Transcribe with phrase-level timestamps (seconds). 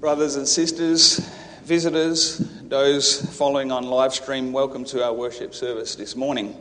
[0.00, 1.18] Brothers and sisters,
[1.64, 6.56] visitors, those following on live stream, welcome to our worship service this morning.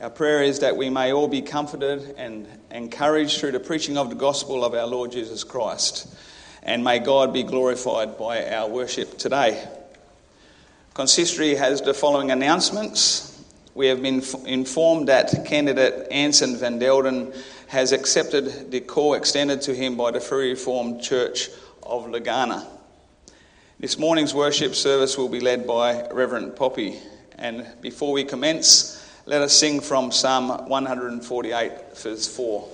[0.00, 4.08] Our prayer is that we may all be comforted and encouraged through the preaching of
[4.08, 6.16] the gospel of our Lord Jesus Christ,
[6.62, 9.62] and may God be glorified by our worship today.
[10.94, 13.44] Consistory has the following announcements.
[13.74, 19.74] We have been informed that candidate Anson van Delden has accepted the call extended to
[19.74, 21.50] him by the Free Reformed Church
[21.90, 22.64] of Legana.
[23.80, 26.98] This morning's worship service will be led by Reverend Poppy.
[27.36, 32.68] And before we commence, let us sing from Psalm 148, verse 4.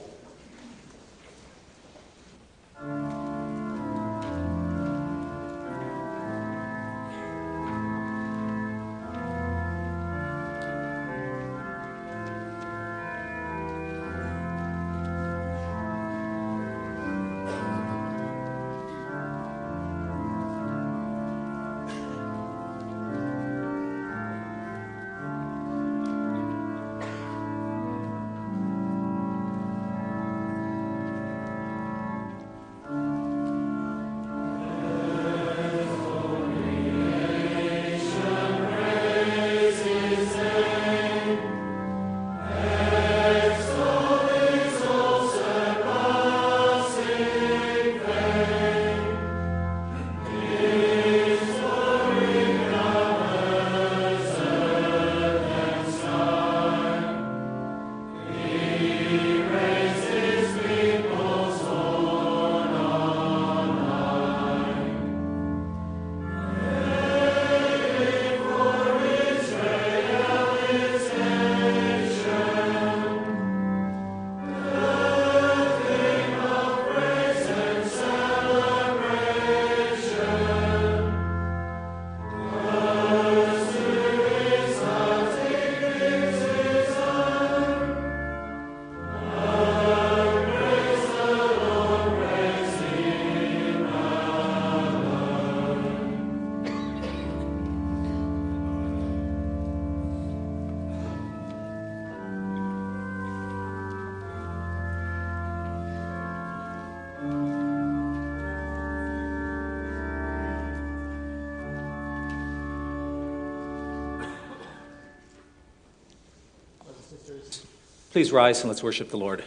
[118.16, 119.44] Please rise and let's worship the Lord.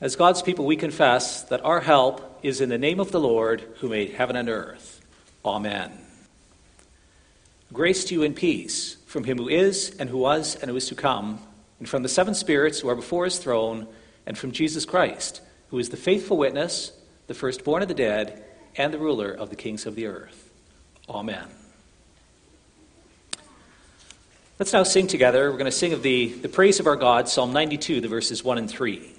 [0.00, 3.62] As God's people, we confess that our help is in the name of the Lord
[3.76, 5.00] who made heaven and earth.
[5.44, 5.92] Amen.
[7.72, 10.88] Grace to you and peace from him who is, and who was, and who is
[10.88, 11.38] to come,
[11.78, 13.86] and from the seven spirits who are before his throne,
[14.26, 16.90] and from Jesus Christ, who is the faithful witness,
[17.28, 18.42] the firstborn of the dead,
[18.74, 20.45] and the ruler of the kings of the earth.
[21.08, 21.46] Amen.
[24.58, 25.50] Let's now sing together.
[25.50, 28.42] We're going to sing of the, the praise of our God, Psalm 92, the verses
[28.42, 29.15] 1 and 3.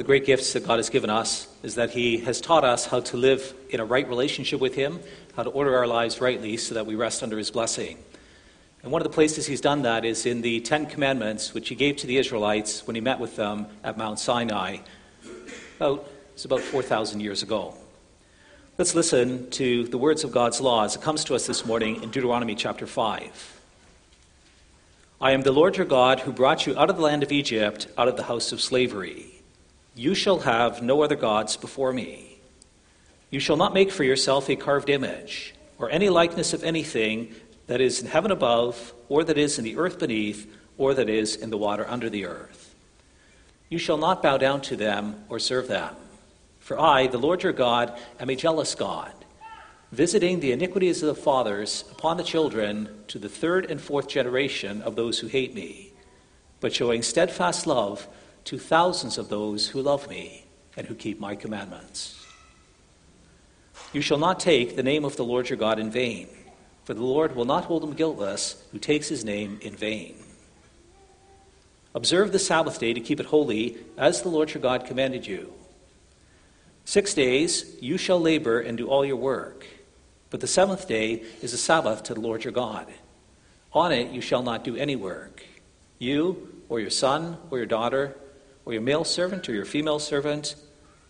[0.00, 2.86] Of the great gifts that God has given us is that He has taught us
[2.86, 4.98] how to live in a right relationship with Him,
[5.36, 7.98] how to order our lives rightly so that we rest under His blessing.
[8.82, 11.74] And one of the places He's done that is in the Ten Commandments, which He
[11.74, 14.78] gave to the Israelites when He met with them at Mount Sinai.
[15.76, 17.74] About, it's about 4,000 years ago.
[18.78, 22.02] Let's listen to the words of God's law as it comes to us this morning
[22.02, 23.60] in Deuteronomy chapter 5.
[25.20, 27.86] I am the Lord your God who brought you out of the land of Egypt,
[27.98, 29.39] out of the house of slavery.
[29.94, 32.38] You shall have no other gods before me.
[33.30, 37.34] You shall not make for yourself a carved image, or any likeness of anything
[37.66, 41.36] that is in heaven above, or that is in the earth beneath, or that is
[41.36, 42.74] in the water under the earth.
[43.68, 45.94] You shall not bow down to them or serve them.
[46.58, 49.12] For I, the Lord your God, am a jealous God,
[49.92, 54.82] visiting the iniquities of the fathers upon the children to the third and fourth generation
[54.82, 55.92] of those who hate me,
[56.60, 58.06] but showing steadfast love
[58.44, 60.44] to thousands of those who love me
[60.76, 62.26] and who keep my commandments.
[63.92, 66.28] You shall not take the name of the Lord your God in vain,
[66.84, 70.16] for the Lord will not hold him guiltless who takes his name in vain.
[71.94, 75.52] Observe the Sabbath day to keep it holy, as the Lord your God commanded you.
[76.84, 79.66] Six days you shall labor and do all your work,
[80.30, 82.86] but the seventh day is a Sabbath to the Lord your God.
[83.72, 85.44] On it you shall not do any work,
[85.98, 88.16] you, or your son, or your daughter,
[88.70, 90.54] or your male servant or your female servant,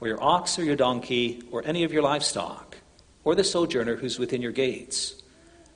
[0.00, 2.78] or your ox or your donkey, or any of your livestock,
[3.22, 5.20] or the sojourner who's within your gates,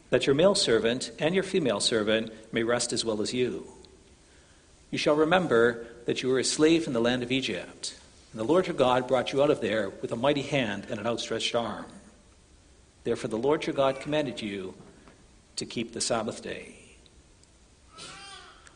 [0.09, 3.67] that your male servant and your female servant may rest as well as you.
[4.91, 7.95] You shall remember that you were a slave in the land of Egypt,
[8.33, 10.99] and the Lord your God brought you out of there with a mighty hand and
[10.99, 11.85] an outstretched arm.
[13.03, 14.73] Therefore, the Lord your God commanded you
[15.57, 16.77] to keep the Sabbath day.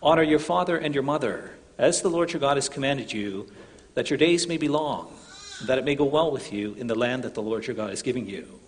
[0.03, 3.49] Honor your father and your mother as the Lord your God has commanded you,
[3.95, 5.13] that your days may be long,
[5.61, 7.77] and that it may go well with you in the land that the Lord your
[7.77, 8.61] God is giving you.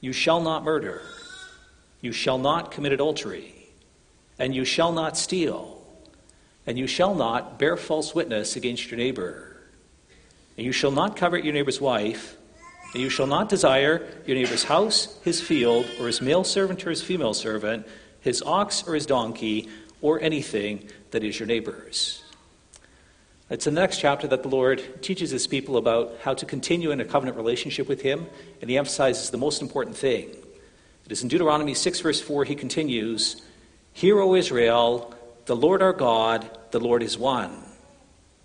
[0.00, 1.02] You shall not murder,
[2.00, 3.54] you shall not commit adultery,
[4.38, 5.82] and you shall not steal,
[6.66, 9.56] and you shall not bear false witness against your neighbor,
[10.56, 12.36] and you shall not covet your neighbor's wife.
[12.92, 16.90] And you shall not desire your neighbor's house, his field, or his male servant or
[16.90, 17.86] his female servant,
[18.20, 19.68] his ox or his donkey,
[20.02, 22.22] or anything that is your neighbor's.
[23.50, 26.92] It's in the next chapter that the Lord teaches his people about how to continue
[26.92, 28.26] in a covenant relationship with him,
[28.60, 30.30] and he emphasizes the most important thing.
[31.04, 33.42] It is in Deuteronomy 6, verse 4, he continues
[33.92, 35.12] Hear, O Israel,
[35.46, 37.64] the Lord our God, the Lord is one.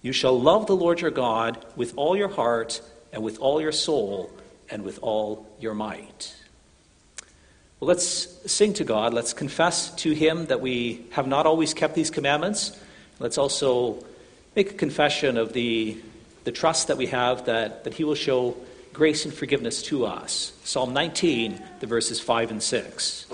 [0.02, 2.82] You shall love the Lord your God with all your heart,
[3.14, 4.32] and with all your soul,
[4.72, 6.36] and with all your might.
[7.86, 9.14] Let's sing to God.
[9.14, 12.76] Let's confess to Him that we have not always kept these commandments.
[13.20, 14.04] Let's also
[14.56, 15.96] make a confession of the,
[16.46, 18.58] the trust that we have that, that He will show
[18.92, 20.54] grace and forgiveness to us.
[20.64, 23.28] Psalm 19, the verses 5 and 6.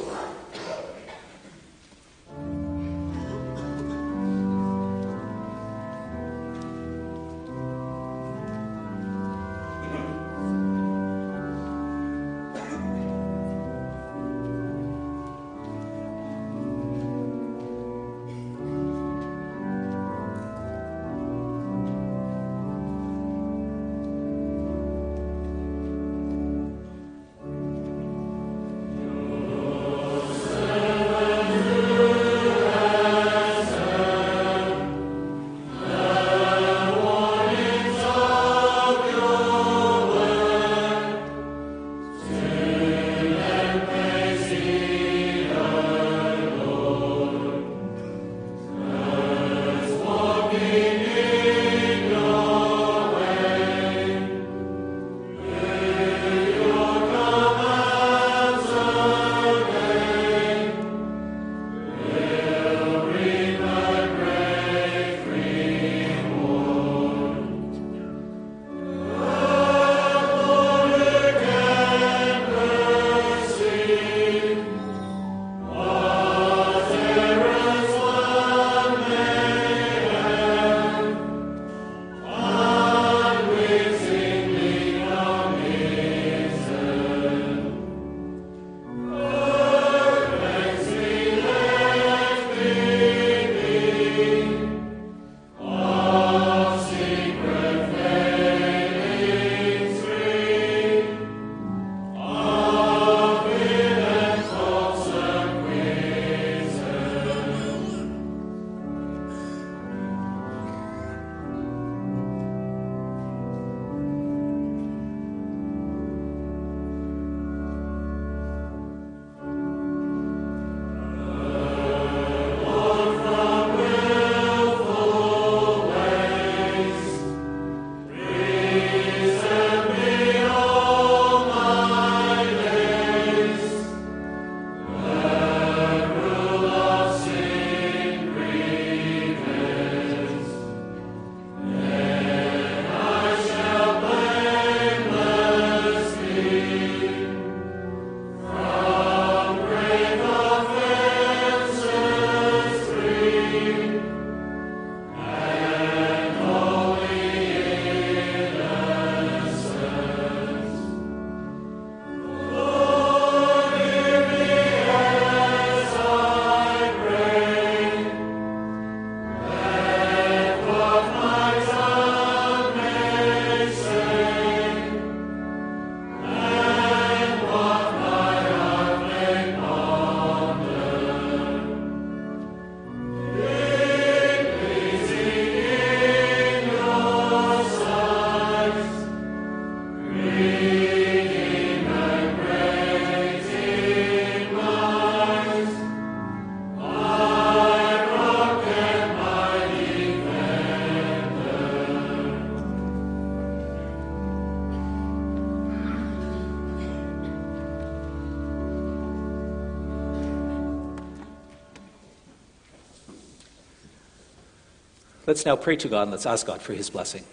[215.31, 217.23] Let's now pray to God and let's ask God for his blessing.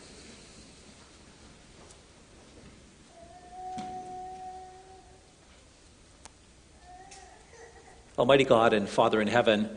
[8.16, 9.76] Almighty God and Father in heaven,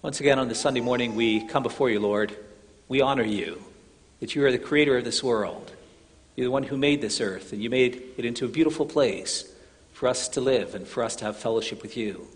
[0.00, 2.34] once again on this Sunday morning we come before you, Lord.
[2.88, 3.62] We honor you,
[4.20, 5.70] that you are the creator of this world.
[6.36, 9.44] You're the one who made this earth, and you made it into a beautiful place
[9.92, 12.28] for us to live and for us to have fellowship with you.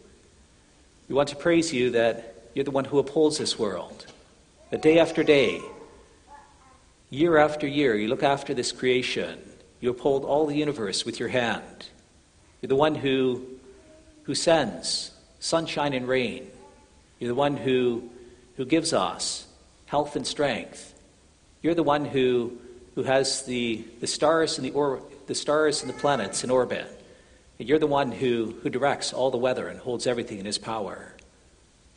[1.09, 4.05] We want to praise you that you're the one who upholds this world.
[4.71, 5.61] That day after day,
[7.11, 9.41] year after year, you look after this creation.
[9.81, 11.89] You uphold all the universe with your hand.
[12.63, 13.47] You're the one who,
[14.25, 15.11] who sends
[15.41, 16.49] sunshine and rain.
[17.19, 18.11] You're the one who,
[18.57, 19.45] who gives us
[19.87, 20.95] health and strength.
[21.63, 22.57] You're the one who,
[22.95, 26.87] who has the, the, stars and the, or, the stars and the planets in orbit.
[27.59, 30.59] And you're the one who, who directs all the weather and holds everything in his
[30.59, 31.13] power.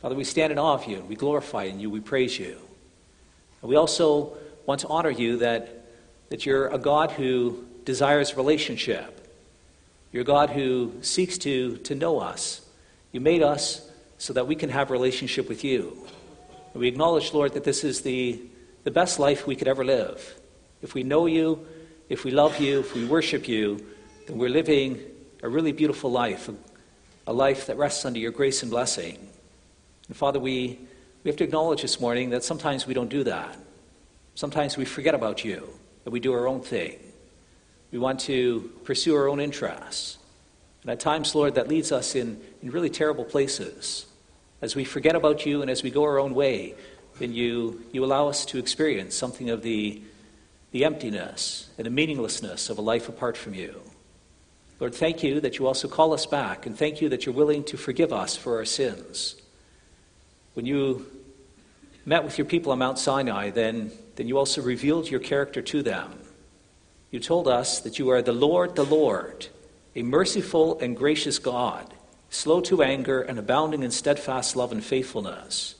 [0.04, 2.58] Father, we stand in awe of you, we glorify in you, we praise you.
[3.62, 5.86] And we also want to honor you that,
[6.28, 9.34] that you're a God who desires relationship.
[10.12, 12.60] You're a God who seeks to, to know us.
[13.12, 15.96] You made us so that we can have relationship with you.
[16.74, 18.42] And we acknowledge, Lord, that this is the,
[18.82, 20.38] the best life we could ever live.
[20.82, 21.66] If we know you,
[22.10, 23.82] if we love you, if we worship you,
[24.26, 25.00] then we're living
[25.42, 26.54] a really beautiful life, a,
[27.26, 29.30] a life that rests under your grace and blessing.
[30.08, 30.78] And Father, we,
[31.22, 33.56] we have to acknowledge this morning that sometimes we don't do that.
[34.34, 35.68] Sometimes we forget about you,
[36.04, 36.98] that we do our own thing.
[37.90, 40.18] We want to pursue our own interests.
[40.82, 44.06] And at times, Lord, that leads us in, in really terrible places.
[44.60, 46.74] As we forget about you and as we go our own way,
[47.18, 50.02] then you, you allow us to experience something of the,
[50.72, 53.80] the emptiness and the meaninglessness of a life apart from you.
[54.80, 57.62] Lord, thank you that you also call us back, and thank you that you're willing
[57.64, 59.36] to forgive us for our sins.
[60.54, 61.06] When you
[62.06, 65.82] met with your people on Mount Sinai, then, then you also revealed your character to
[65.82, 66.18] them.
[67.10, 69.48] You told us that you are the Lord, the Lord,
[69.96, 71.92] a merciful and gracious God,
[72.30, 75.74] slow to anger and abounding in steadfast love and faithfulness,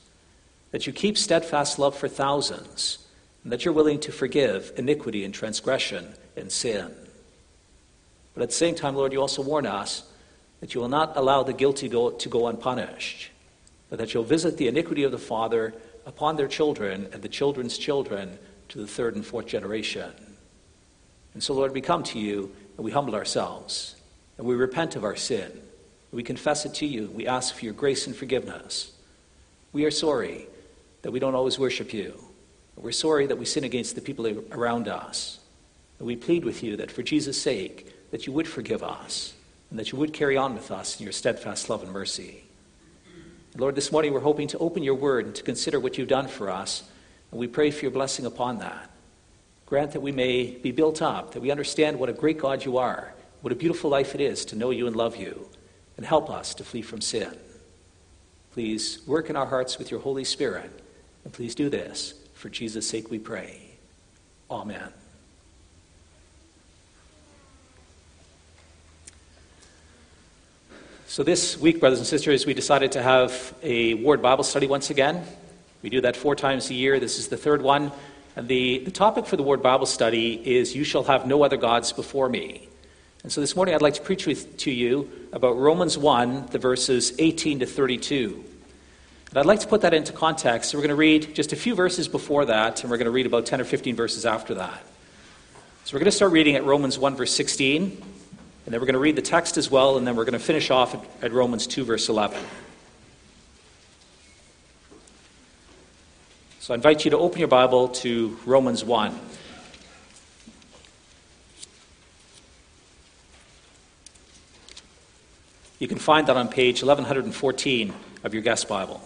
[0.71, 2.99] that you keep steadfast love for thousands,
[3.43, 6.93] and that you're willing to forgive iniquity and transgression and sin.
[8.33, 10.03] But at the same time, Lord, you also warn us
[10.59, 13.29] that you will not allow the guilty to go unpunished
[13.95, 15.73] that you'll visit the iniquity of the father
[16.05, 18.37] upon their children and the children's children
[18.69, 20.11] to the third and fourth generation.
[21.33, 23.95] And so, Lord, we come to you and we humble ourselves
[24.37, 25.51] and we repent of our sin.
[26.11, 27.07] We confess it to you.
[27.13, 28.93] We ask for your grace and forgiveness.
[29.73, 30.47] We are sorry
[31.01, 32.17] that we don't always worship you.
[32.77, 35.39] We're sorry that we sin against the people around us.
[35.99, 39.33] And we plead with you that for Jesus' sake, that you would forgive us
[39.69, 42.44] and that you would carry on with us in your steadfast love and mercy.
[43.57, 46.27] Lord, this morning we're hoping to open your word and to consider what you've done
[46.27, 46.83] for us,
[47.31, 48.91] and we pray for your blessing upon that.
[49.65, 52.77] Grant that we may be built up, that we understand what a great God you
[52.77, 55.47] are, what a beautiful life it is to know you and love you,
[55.95, 57.33] and help us to flee from sin.
[58.51, 60.69] Please work in our hearts with your Holy Spirit,
[61.23, 62.13] and please do this.
[62.33, 63.77] For Jesus' sake we pray.
[64.51, 64.91] Amen.
[71.07, 74.89] So, this week, brothers and sisters, we decided to have a Ward Bible study once
[74.89, 75.23] again.
[75.83, 76.99] We do that four times a year.
[76.99, 77.91] This is the third one.
[78.35, 81.57] And the, the topic for the Ward Bible study is You Shall Have No Other
[81.57, 82.67] Gods Before Me.
[83.21, 86.57] And so this morning, I'd like to preach with, to you about Romans 1, the
[86.57, 88.43] verses 18 to 32.
[89.29, 90.71] And I'd like to put that into context.
[90.71, 93.11] So, we're going to read just a few verses before that, and we're going to
[93.11, 94.83] read about 10 or 15 verses after that.
[95.83, 98.14] So, we're going to start reading at Romans 1, verse 16.
[98.65, 100.39] And then we're going to read the text as well, and then we're going to
[100.39, 102.41] finish off at, at Romans 2, verse 11.
[106.59, 109.19] So I invite you to open your Bible to Romans 1.
[115.77, 117.93] You can find that on page 1114
[118.23, 118.99] of your guest Bible.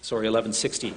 [0.00, 0.94] Sorry, 1116.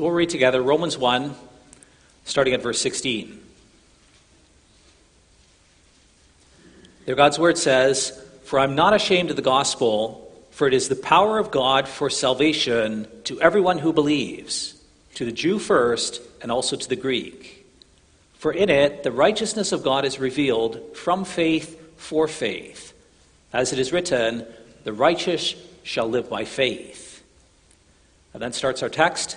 [0.00, 1.34] So we'll read together Romans 1,
[2.24, 3.38] starting at verse 16.
[7.04, 10.96] There, God's word says, For I'm not ashamed of the gospel, for it is the
[10.96, 14.74] power of God for salvation to everyone who believes,
[15.16, 17.66] to the Jew first, and also to the Greek.
[18.38, 22.94] For in it the righteousness of God is revealed from faith for faith.
[23.52, 24.46] As it is written,
[24.84, 27.22] the righteous shall live by faith.
[28.32, 29.36] And then starts our text.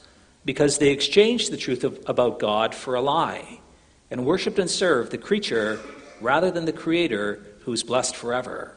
[0.45, 3.59] because they exchanged the truth of, about God for a lie
[4.09, 5.79] and worshiped and served the creature
[6.19, 8.75] rather than the Creator who is blessed forever.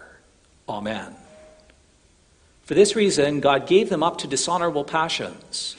[0.69, 1.15] Amen.
[2.63, 5.77] For this reason, God gave them up to dishonorable passions.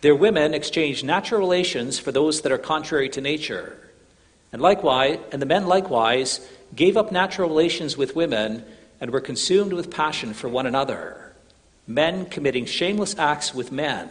[0.00, 3.78] Their women exchanged natural relations for those that are contrary to nature.
[4.52, 6.40] And likewise, and the men likewise
[6.74, 8.64] gave up natural relations with women
[9.00, 11.32] and were consumed with passion for one another,
[11.86, 14.10] men committing shameless acts with men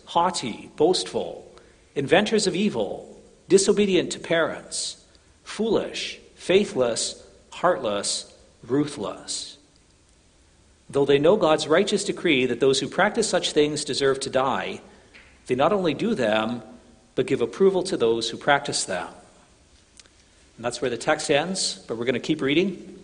[0.11, 1.49] haughty, boastful,
[1.95, 5.01] inventors of evil, disobedient to parents,
[5.45, 9.57] foolish, faithless, heartless, ruthless.
[10.89, 14.81] Though they know God's righteous decree that those who practice such things deserve to die,
[15.47, 16.61] they not only do them,
[17.15, 19.07] but give approval to those who practice them.
[20.57, 22.99] And that's where the text ends, but we're going to keep reading.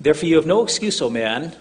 [0.00, 1.54] Therefore, you have no excuse, O man,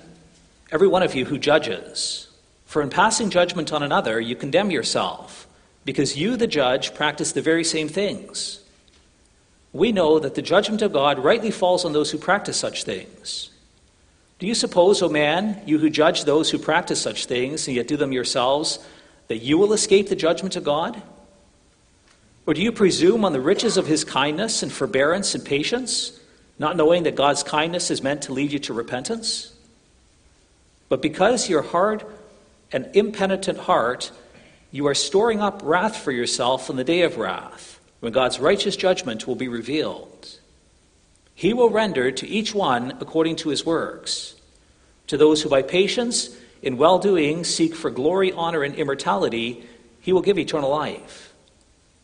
[0.72, 2.31] every one of you who judges.
[2.72, 5.46] For in passing judgment on another, you condemn yourself,
[5.84, 8.62] because you, the judge, practice the very same things.
[9.74, 13.50] We know that the judgment of God rightly falls on those who practice such things.
[14.40, 17.90] Do you suppose, O man, you who judge those who practice such things, and yet
[17.90, 18.80] do them yourselves,
[19.28, 21.02] that you will escape the judgment of God?
[22.46, 26.18] Or do you presume on the riches of his kindness and forbearance and patience,
[26.58, 29.52] not knowing that God's kindness is meant to lead you to repentance?
[30.88, 32.06] But because your hard
[32.72, 34.12] an impenitent heart,
[34.72, 38.76] you are storing up wrath for yourself in the day of wrath, when God's righteous
[38.76, 40.40] judgment will be revealed.
[41.36, 44.36] He will render to each one according to his works.
[45.08, 46.30] To those who by patience
[46.62, 49.68] in well doing seek for glory, honor, and immortality,
[50.00, 51.34] he will give eternal life.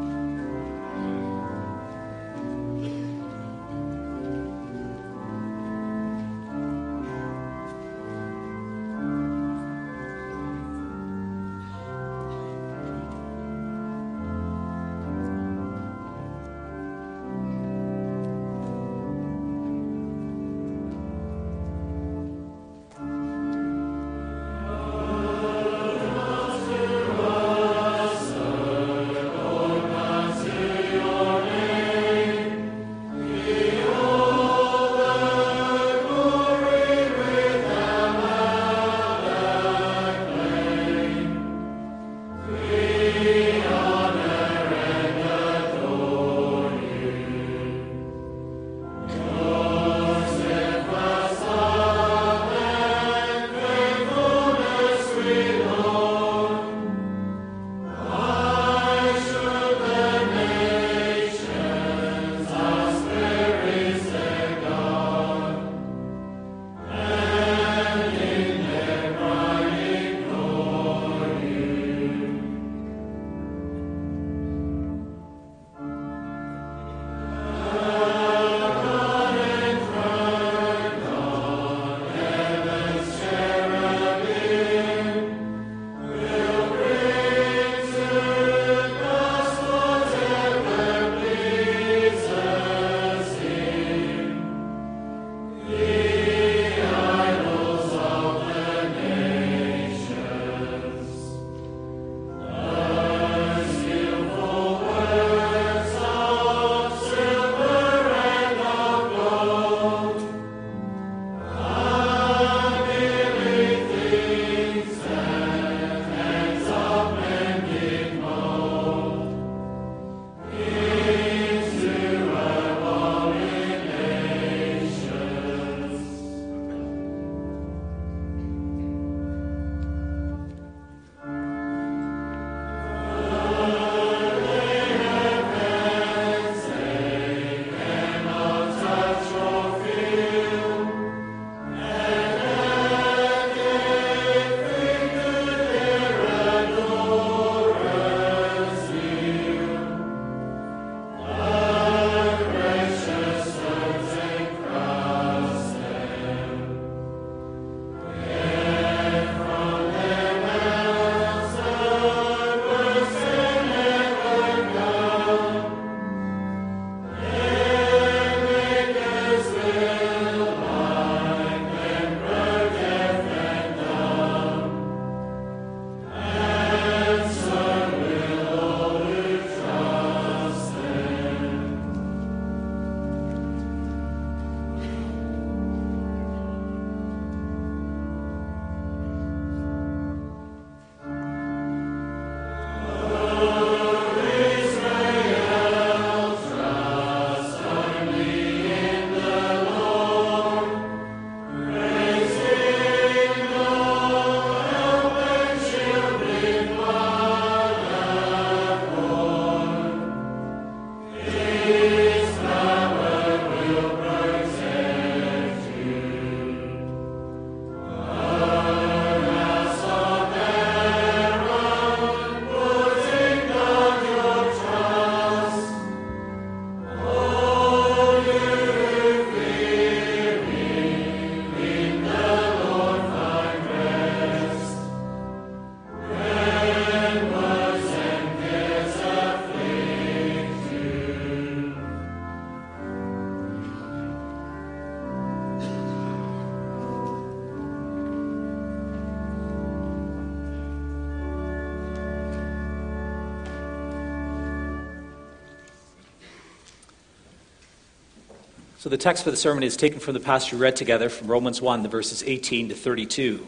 [258.81, 261.61] So the text for the sermon is taken from the passage read together from Romans
[261.61, 263.45] 1, the verses 18 to 32.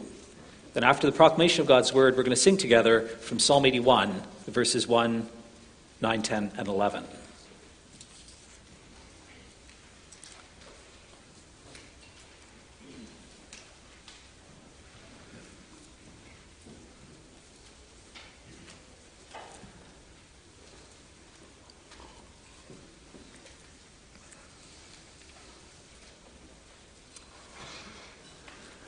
[0.74, 4.22] Then, after the proclamation of God's word, we're going to sing together from Psalm 81,
[4.44, 5.28] the verses 1,
[6.00, 7.02] 9, 10, and 11.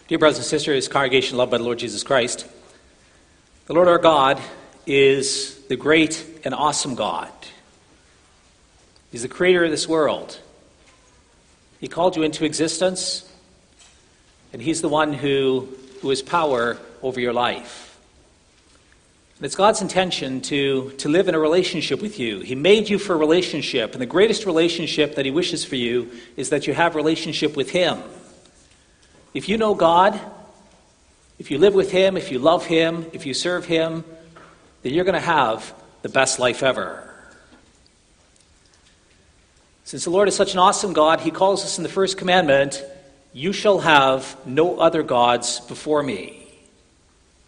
[0.09, 2.47] Dear brothers and sisters, congregation loved by the Lord Jesus Christ,
[3.67, 4.41] the Lord our God
[4.87, 7.29] is the great and awesome God.
[9.11, 10.39] He's the creator of this world.
[11.81, 13.29] He called you into existence,
[14.53, 15.69] and He's the one who,
[16.03, 17.99] who has power over your life.
[19.39, 22.39] And it's God's intention to, to live in a relationship with you.
[22.39, 26.13] He made you for a relationship, and the greatest relationship that He wishes for you
[26.37, 28.01] is that you have relationship with Him.
[29.37, 30.19] If you know God,
[31.39, 34.03] if you live with Him, if you love Him, if you serve Him,
[34.83, 37.07] then you're going to have the best life ever.
[39.85, 42.83] Since the Lord is such an awesome God, He calls us in the first commandment,
[43.35, 46.49] You shall have no other gods before me.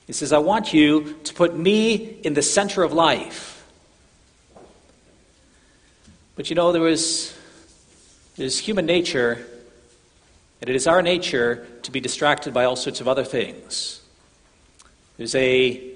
[0.06, 3.66] He says, I want you to put me in the center of life.
[6.36, 7.34] But you know, there was
[8.36, 9.46] there's human nature
[10.60, 14.00] and it is our nature to be distracted by all sorts of other things.
[15.16, 15.92] There's a,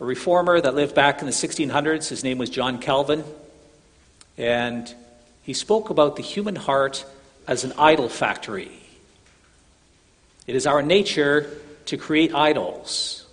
[0.00, 2.08] a reformer that lived back in the 1600s.
[2.08, 3.24] His name was John Calvin.
[4.36, 4.92] And
[5.42, 7.04] he spoke about the human heart
[7.46, 8.70] as an idol factory.
[10.46, 11.50] It is our nature
[11.86, 13.26] to create idols.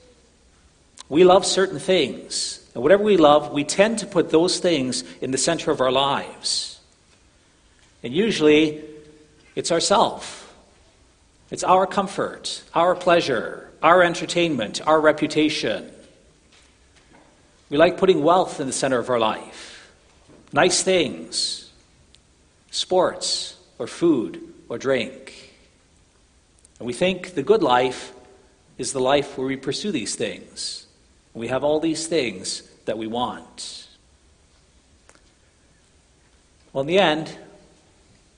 [1.10, 2.67] We love certain things.
[2.73, 5.91] And whatever we love, we tend to put those things in the center of our
[5.91, 6.80] lives.
[8.04, 8.84] And usually,
[9.56, 10.44] it's ourself.
[11.51, 15.91] It's our comfort, our pleasure, our entertainment, our reputation.
[17.69, 19.91] We like putting wealth in the center of our life,
[20.51, 21.71] nice things,
[22.71, 25.53] sports, or food, or drink.
[26.79, 28.12] And we think the good life
[28.77, 30.88] is the life where we pursue these things.
[31.34, 33.88] We have all these things that we want.
[36.73, 37.38] Well, in the end,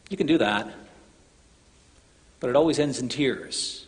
[0.09, 0.67] you can do that
[2.39, 3.85] but it always ends in tears.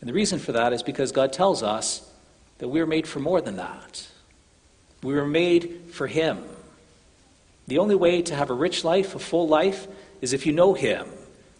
[0.00, 2.08] And the reason for that is because God tells us
[2.58, 4.06] that we are made for more than that.
[5.02, 6.44] We were made for Him.
[7.66, 9.86] The only way to have a rich life, a full life,
[10.20, 11.06] is if you know Him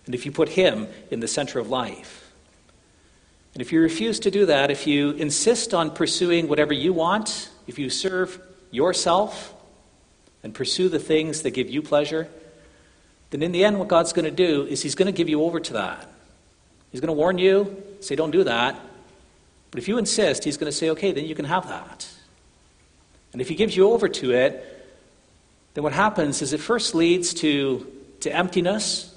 [0.06, 2.32] and if you put Him in the center of life.
[3.54, 7.50] And if you refuse to do that, if you insist on pursuing whatever you want,
[7.66, 9.54] if you serve yourself
[10.42, 12.28] and pursue the things that give you pleasure,
[13.30, 15.42] then in the end, what God's going to do is He's going to give you
[15.42, 16.08] over to that.
[16.90, 18.78] He's going to warn you, say, don't do that.
[19.70, 22.08] But if you insist, He's going to say, okay, then you can have that.
[23.32, 24.66] And if He gives you over to it,
[25.74, 27.86] then what happens is it first leads to,
[28.20, 29.16] to emptiness.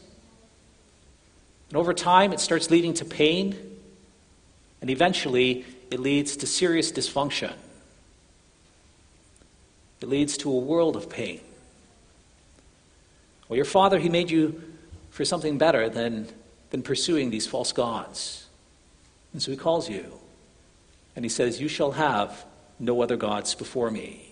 [1.69, 3.57] And over time, it starts leading to pain.
[4.81, 7.53] And eventually, it leads to serious dysfunction.
[10.01, 11.39] It leads to a world of pain.
[13.47, 14.61] Well, your father, he made you
[15.09, 16.27] for something better than,
[16.69, 18.47] than pursuing these false gods.
[19.31, 20.19] And so he calls you.
[21.15, 22.45] And he says, You shall have
[22.79, 24.29] no other gods before me.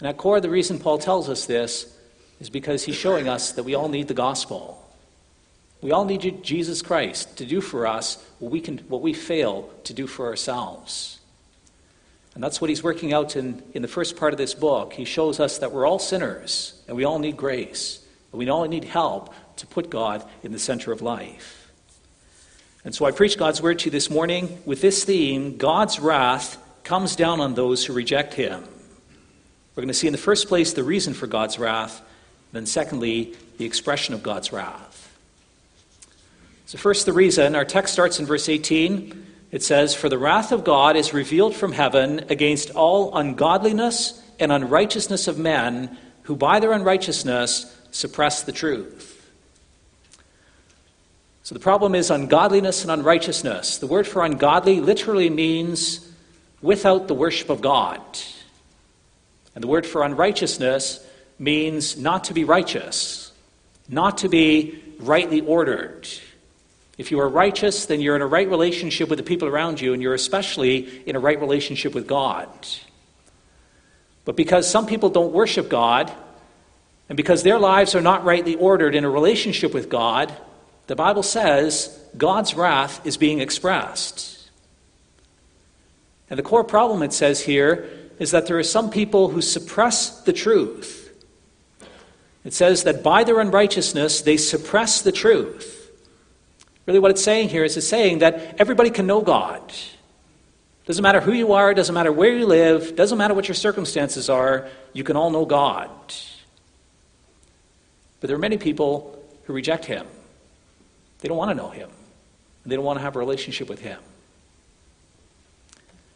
[0.00, 1.92] And at core, the reason Paul tells us this
[2.40, 4.84] is because he's showing us that we all need the gospel.
[5.80, 9.70] We all need Jesus Christ to do for us what we, can, what we fail
[9.84, 11.17] to do for ourselves.
[12.38, 14.92] And that's what he's working out in, in the first part of this book.
[14.92, 17.98] He shows us that we're all sinners and we all need grace.
[18.30, 21.72] And we all need help to put God in the center of life.
[22.84, 26.62] And so I preach God's word to you this morning with this theme God's wrath
[26.84, 28.62] comes down on those who reject him.
[29.74, 32.00] We're going to see in the first place the reason for God's wrath,
[32.52, 35.12] then, secondly, the expression of God's wrath.
[36.66, 37.56] So, first, the reason.
[37.56, 39.27] Our text starts in verse 18.
[39.50, 44.52] It says, For the wrath of God is revealed from heaven against all ungodliness and
[44.52, 49.14] unrighteousness of men who by their unrighteousness suppress the truth.
[51.42, 53.78] So the problem is ungodliness and unrighteousness.
[53.78, 56.06] The word for ungodly literally means
[56.60, 58.02] without the worship of God.
[59.54, 61.04] And the word for unrighteousness
[61.38, 63.32] means not to be righteous,
[63.88, 66.06] not to be rightly ordered.
[66.98, 69.94] If you are righteous, then you're in a right relationship with the people around you,
[69.94, 72.48] and you're especially in a right relationship with God.
[74.24, 76.12] But because some people don't worship God,
[77.08, 80.34] And because their lives are not rightly ordered in a relationship with God,
[80.86, 84.50] the Bible says God's wrath is being expressed.
[86.30, 90.22] And the core problem, it says here, is that there are some people who suppress
[90.22, 90.96] the truth.
[92.44, 95.77] It says that by their unrighteousness, they suppress the truth.
[96.88, 99.60] Really, what it's saying here is it's saying that everybody can know God.
[100.86, 104.30] Doesn't matter who you are, doesn't matter where you live, doesn't matter what your circumstances
[104.30, 105.90] are, you can all know God.
[108.20, 110.06] But there are many people who reject Him.
[111.18, 111.90] They don't want to know Him,
[112.64, 114.00] they don't want to have a relationship with Him.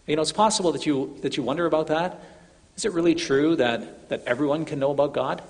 [0.06, 2.18] You know, it's possible that you, that you wonder about that.
[2.78, 5.42] Is it really true that, that everyone can know about God?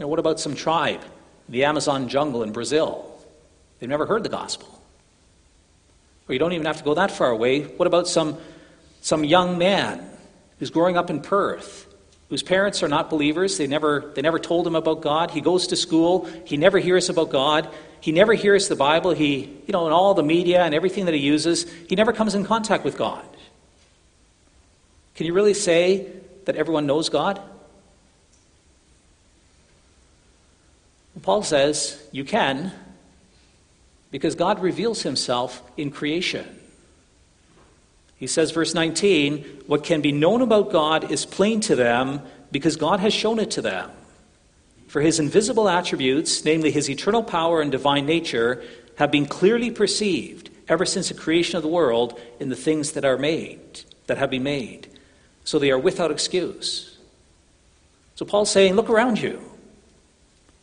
[0.00, 1.04] You know, what about some tribe,
[1.48, 3.04] the Amazon jungle in Brazil?
[3.78, 4.68] They've never heard the gospel.
[6.28, 7.62] Or you don't even have to go that far away.
[7.62, 8.38] What about some,
[9.00, 10.04] some young man
[10.58, 11.86] who's growing up in Perth,
[12.28, 13.56] whose parents are not believers?
[13.56, 15.30] They never, they never told him about God.
[15.30, 16.26] He goes to school.
[16.44, 17.68] He never hears about God.
[18.00, 19.12] He never hears the Bible.
[19.12, 22.34] He, you know, in all the media and everything that he uses, he never comes
[22.34, 23.24] in contact with God.
[25.14, 26.06] Can you really say
[26.44, 27.40] that everyone knows God?
[31.28, 32.72] Paul says you can
[34.10, 36.58] because God reveals himself in creation.
[38.16, 42.76] He says, verse 19, what can be known about God is plain to them because
[42.76, 43.90] God has shown it to them.
[44.86, 48.64] For his invisible attributes, namely his eternal power and divine nature,
[48.96, 53.04] have been clearly perceived ever since the creation of the world in the things that
[53.04, 54.88] are made, that have been made.
[55.44, 56.96] So they are without excuse.
[58.14, 59.57] So Paul's saying, look around you.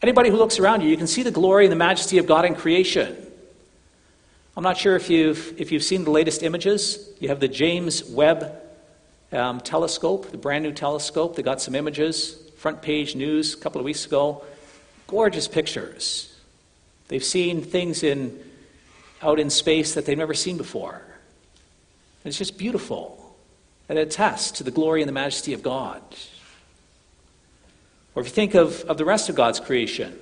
[0.06, 2.46] Anybody who looks around you, you can see the glory and the majesty of God
[2.46, 3.18] in creation.
[4.56, 7.10] I'm not sure if you've, if you've seen the latest images.
[7.20, 8.56] You have the James Webb
[9.32, 11.36] um, telescope, the brand new telescope.
[11.36, 14.44] They got some images, front page news a couple of weeks ago.
[15.08, 16.40] Gorgeous pictures.
[17.08, 18.40] They've seen things in,
[19.24, 21.02] out in space that they've never seen before.
[22.24, 23.36] It's just beautiful.
[23.90, 26.04] And it attests to the glory and the majesty of God.
[28.16, 30.18] Or if you think of, of the rest of God's creation,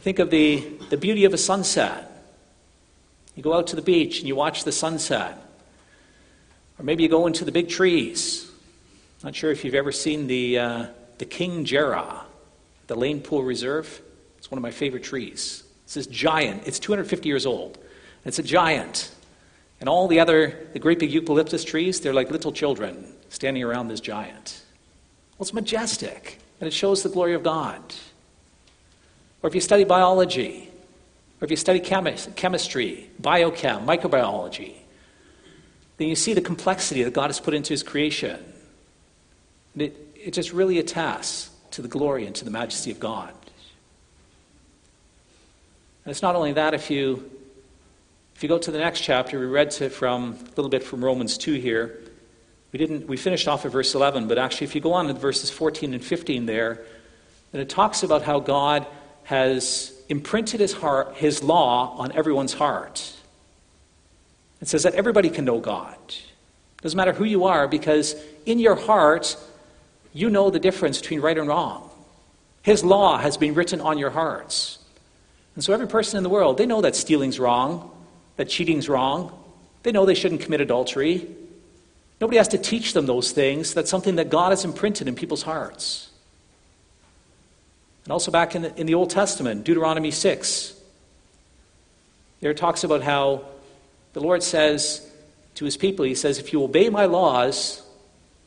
[0.00, 2.10] think of the, the beauty of a sunset.
[3.34, 5.38] You go out to the beach and you watch the sunset.
[6.78, 8.50] Or maybe you go into the big trees.
[9.22, 10.86] Not sure if you've ever seen the, uh,
[11.18, 12.24] the King Jarrah,
[12.86, 14.00] the Lane Poole Reserve.
[14.38, 15.64] It's one of my favorite trees.
[15.84, 17.78] It's this giant, it's 250 years old.
[18.24, 19.10] It's a giant.
[19.80, 23.88] And all the other, the great big eucalyptus trees, they're like little children standing around
[23.88, 24.62] this giant.
[25.36, 27.80] Well, it's majestic and it shows the glory of God.
[29.42, 30.70] Or if you study biology,
[31.40, 34.74] or if you study chemi- chemistry, biochem, microbiology,
[35.96, 38.40] then you see the complexity that God has put into his creation.
[39.74, 43.32] And it, it just really attests to the glory and to the majesty of God.
[46.04, 47.30] And it's not only that, if you,
[48.34, 51.04] if you go to the next chapter, we read to, from a little bit from
[51.04, 52.00] Romans 2 here.
[52.74, 55.14] We didn't we finished off at verse 11, but actually if you go on to
[55.14, 56.84] verses 14 and 15 there,
[57.52, 58.84] then it talks about how God
[59.22, 63.12] has imprinted his heart his law on everyone's heart.
[64.60, 65.96] It says that everybody can know God.
[66.82, 69.36] Doesn't matter who you are because in your heart
[70.12, 71.88] you know the difference between right and wrong.
[72.62, 74.80] His law has been written on your hearts.
[75.54, 77.92] And so every person in the world, they know that stealing's wrong,
[78.34, 79.32] that cheating's wrong.
[79.84, 81.36] They know they shouldn't commit adultery.
[82.24, 83.74] Nobody has to teach them those things.
[83.74, 86.08] That's something that God has imprinted in people's hearts.
[88.04, 90.72] And also back in the, in the Old Testament, Deuteronomy 6,
[92.40, 93.44] there it talks about how
[94.14, 95.06] the Lord says
[95.56, 97.82] to his people, He says, if you obey my laws,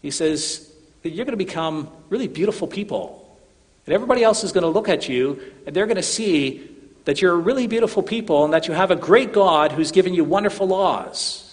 [0.01, 0.73] He says,
[1.03, 3.37] that you're going to become really beautiful people.
[3.85, 6.67] And everybody else is going to look at you and they're going to see
[7.05, 10.23] that you're really beautiful people and that you have a great God who's given you
[10.23, 11.46] wonderful laws.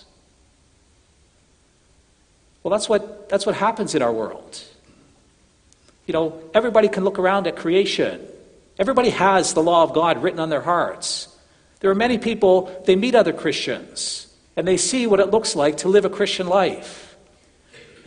[2.64, 4.60] Well, that's what, that's what happens in our world.
[6.06, 8.26] You know, everybody can look around at creation.
[8.78, 11.28] Everybody has the law of God written on their hearts.
[11.80, 15.78] There are many people, they meet other Christians, and they see what it looks like
[15.78, 17.16] to live a Christian life.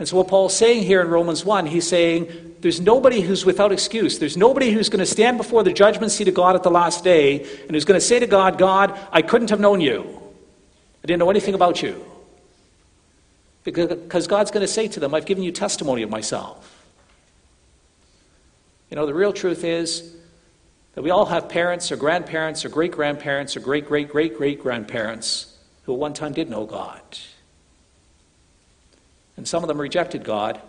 [0.00, 3.70] And so, what Paul's saying here in Romans 1, he's saying there's nobody who's without
[3.70, 4.18] excuse.
[4.18, 7.04] There's nobody who's going to stand before the judgment seat of God at the last
[7.04, 10.02] day and who's going to say to God, God, I couldn't have known you.
[11.02, 12.04] I didn't know anything about you.
[13.72, 16.74] Because God's going to say to them, I've given you testimony of myself.
[18.90, 20.14] You know, the real truth is
[20.94, 24.62] that we all have parents or grandparents or great grandparents or great great great great
[24.62, 27.02] grandparents who at one time did know God.
[29.36, 30.60] And some of them rejected God.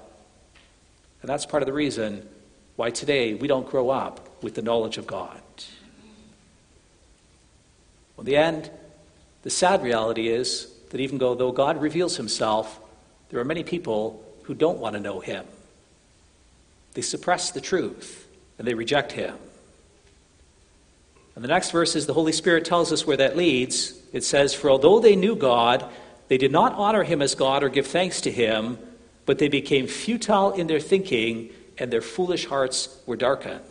[1.21, 2.27] And that's part of the reason
[2.75, 5.41] why today we don't grow up with the knowledge of God.
[8.15, 8.69] Well, in the end,
[9.43, 12.79] the sad reality is that even though God reveals himself,
[13.29, 15.45] there are many people who don't want to know him.
[16.93, 18.27] They suppress the truth
[18.57, 19.35] and they reject him.
[21.35, 23.93] And the next verse is the Holy Spirit tells us where that leads.
[24.11, 25.89] It says, For although they knew God,
[26.27, 28.77] they did not honor him as God or give thanks to him,
[29.25, 33.61] but they became futile in their thinking, and their foolish hearts were darkened.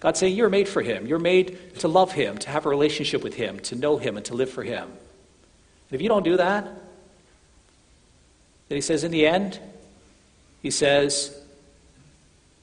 [0.00, 1.06] God's saying, You're made for him.
[1.06, 4.26] You're made to love him, to have a relationship with him, to know him, and
[4.26, 4.84] to live for him.
[4.84, 6.66] And if you don't do that,
[8.68, 9.60] then he says, in the end,
[10.62, 11.36] he says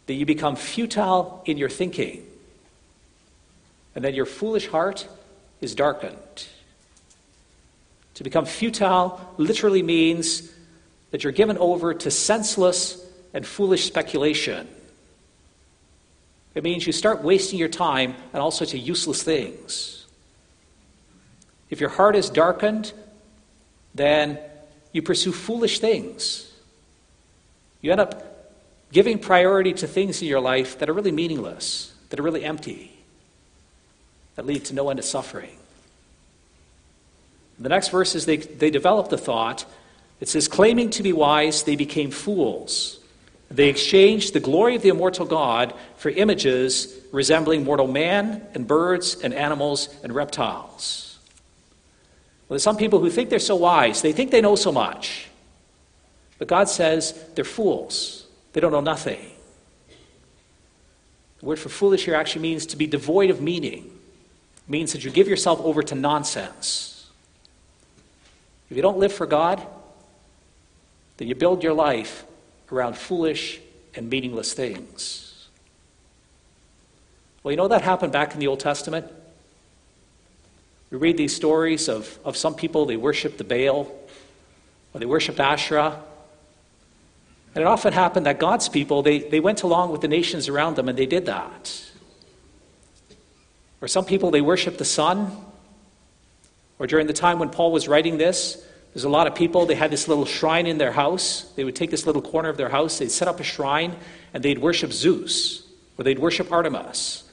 [0.05, 2.25] that you become futile in your thinking
[3.95, 5.07] and that your foolish heart
[5.61, 6.47] is darkened.
[8.15, 10.51] To become futile literally means
[11.11, 14.67] that you're given over to senseless and foolish speculation.
[16.53, 20.05] It means you start wasting your time on all sorts of useless things.
[21.69, 22.93] If your heart is darkened,
[23.95, 24.37] then
[24.93, 26.49] you pursue foolish things.
[27.81, 28.53] You end up
[28.93, 32.93] giving priority to things in your life that are really meaningless, that are really empty
[34.35, 35.57] that lead to no end of suffering.
[37.59, 39.65] The next verse is they, they develop the thought.
[40.19, 42.99] It says, claiming to be wise, they became fools.
[43.51, 49.15] They exchanged the glory of the immortal God for images resembling mortal man and birds
[49.21, 51.12] and animals and reptiles.
[52.53, 55.27] Well, there's some people who think they're so wise, they think they know so much.
[56.37, 59.31] But God says they're fools, they don't know nothing.
[61.39, 63.89] The word for foolish here actually means to be devoid of meaning
[64.67, 67.09] means that you give yourself over to nonsense.
[68.69, 69.59] If you don't live for God,
[71.17, 72.23] then you build your life
[72.71, 73.61] around foolish
[73.95, 75.47] and meaningless things.
[77.41, 79.11] Well, you know that happened back in the Old Testament?
[80.93, 83.91] We read these stories of, of some people, they worshiped the Baal,
[84.93, 85.99] or they worshiped Asherah.
[87.55, 90.75] And it often happened that God's people, they, they went along with the nations around
[90.75, 91.83] them and they did that.
[93.81, 95.35] Or some people, they worship the sun.
[96.77, 98.63] Or during the time when Paul was writing this,
[98.93, 101.51] there's a lot of people, they had this little shrine in their house.
[101.55, 103.95] They would take this little corner of their house, they'd set up a shrine,
[104.31, 105.67] and they'd worship Zeus,
[105.97, 107.23] or they'd worship Artemis.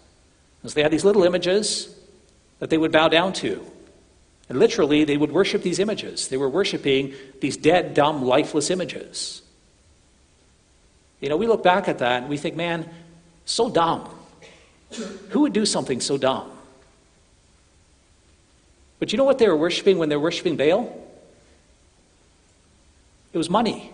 [0.63, 1.95] So they had these little images
[2.61, 3.67] that they would bow down to.
[4.49, 6.29] And literally, they would worship these images.
[6.29, 9.43] They were worshiping these dead, dumb, lifeless images.
[11.21, 12.89] You know, we look back at that and we think, man,
[13.45, 14.09] so dumb.
[15.31, 16.51] Who would do something so dumb?
[18.99, 20.97] But you know what they were worshiping when they were worshiping Baal?
[23.33, 23.93] It was money.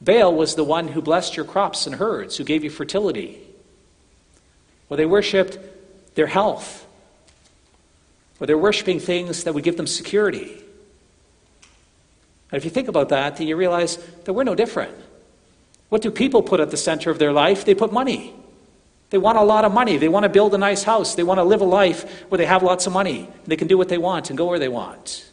[0.00, 3.40] Baal was the one who blessed your crops and herds, who gave you fertility.
[4.88, 5.58] Well, they worshiped
[6.14, 6.86] their health.
[8.40, 10.62] Or they're worshiping things that would give them security.
[12.50, 14.94] And if you think about that, then you realize that we're no different.
[15.88, 17.64] What do people put at the center of their life?
[17.64, 18.34] They put money.
[19.10, 19.96] They want a lot of money.
[19.96, 21.14] They want to build a nice house.
[21.14, 23.28] They want to live a life where they have lots of money.
[23.46, 25.30] They can do what they want and go where they want.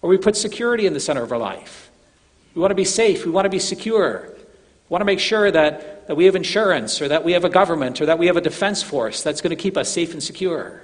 [0.00, 1.90] Or we put security in the center of our life.
[2.54, 3.24] We want to be safe.
[3.24, 4.28] We want to be secure.
[4.28, 7.50] We want to make sure that, that we have insurance or that we have a
[7.50, 10.22] government or that we have a defense force that's going to keep us safe and
[10.22, 10.80] secure.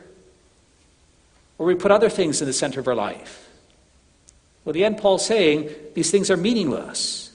[1.57, 3.49] Or we put other things in the center of our life.
[4.65, 7.35] Well, the end, Paul's saying these things are meaningless.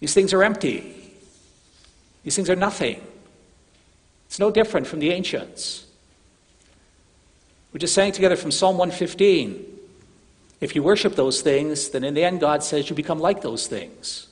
[0.00, 1.12] These things are empty.
[2.24, 3.00] These things are nothing.
[4.26, 5.86] It's no different from the ancients.
[7.72, 9.64] We just sang together from Psalm 115.
[10.60, 13.68] If you worship those things, then in the end, God says you become like those
[13.68, 14.26] things.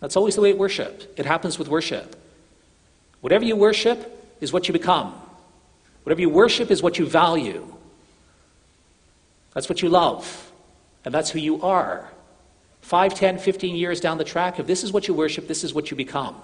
[0.00, 1.14] That's always the way it worship.
[1.16, 2.16] It happens with worship.
[3.20, 5.14] Whatever you worship is what you become.
[6.02, 7.74] Whatever you worship is what you value.
[9.54, 10.52] That's what you love.
[11.04, 12.10] And that's who you are.
[12.82, 15.74] 5, 10, 15 years down the track, if this is what you worship, this is
[15.74, 16.36] what you become.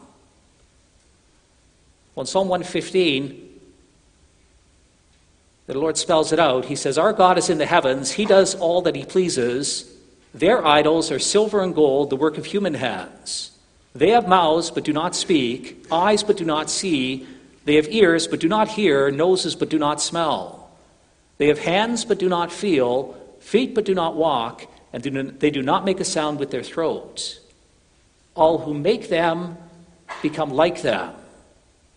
[2.14, 3.60] Well, in Psalm 115,
[5.66, 6.64] the Lord spells it out.
[6.64, 8.10] He says, Our God is in the heavens.
[8.12, 9.88] He does all that He pleases.
[10.34, 13.50] Their idols are silver and gold, the work of human hands.
[13.94, 17.26] They have mouths, but do not speak, eyes, but do not see.
[17.64, 20.70] They have ears, but do not hear, noses, but do not smell.
[21.38, 25.62] They have hands, but do not feel, feet, but do not walk, and they do
[25.62, 27.40] not make a sound with their throats.
[28.34, 29.58] All who make them
[30.22, 31.14] become like them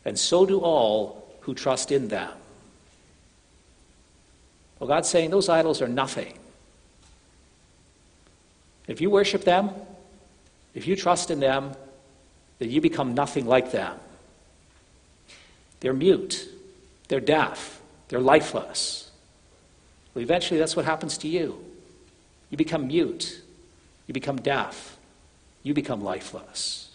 [0.06, 2.30] and so do all who trust in them.
[4.80, 6.38] Well, God's saying those idols are nothing.
[8.88, 9.72] If you worship them,
[10.74, 11.74] if you trust in them,
[12.60, 13.98] then you become nothing like them.
[15.80, 16.48] They're mute,
[17.08, 19.12] they're deaf, they're lifeless.
[20.14, 21.64] Well, eventually, that's what happens to you.
[22.50, 23.42] You become mute,
[24.08, 24.98] you become deaf,
[25.64, 26.90] you become lifeless.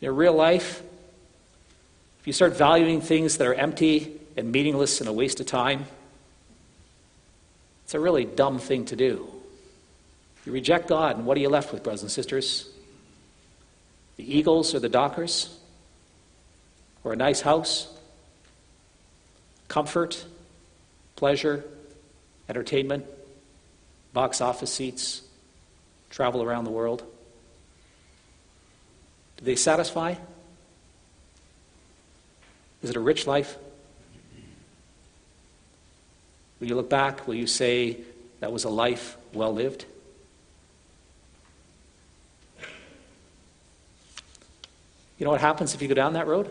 [0.00, 0.82] In real life,
[2.20, 5.86] if you start valuing things that are empty and meaningless and a waste of time,
[7.84, 9.39] it's a really dumb thing to do.
[10.46, 12.70] You reject God, and what are you left with, brothers and sisters?
[14.16, 15.58] The Eagles or the Dockers?
[17.04, 17.92] Or a nice house?
[19.68, 20.24] Comfort?
[21.16, 21.64] Pleasure?
[22.48, 23.04] Entertainment?
[24.12, 25.22] Box office seats?
[26.08, 27.04] Travel around the world?
[29.36, 30.14] Do they satisfy?
[32.82, 33.56] Is it a rich life?
[36.58, 37.26] When you look back?
[37.26, 37.98] Will you say
[38.40, 39.84] that was a life well lived?
[45.20, 46.50] You know what happens if you go down that road?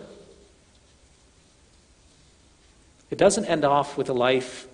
[3.10, 4.68] It doesn't end off with a life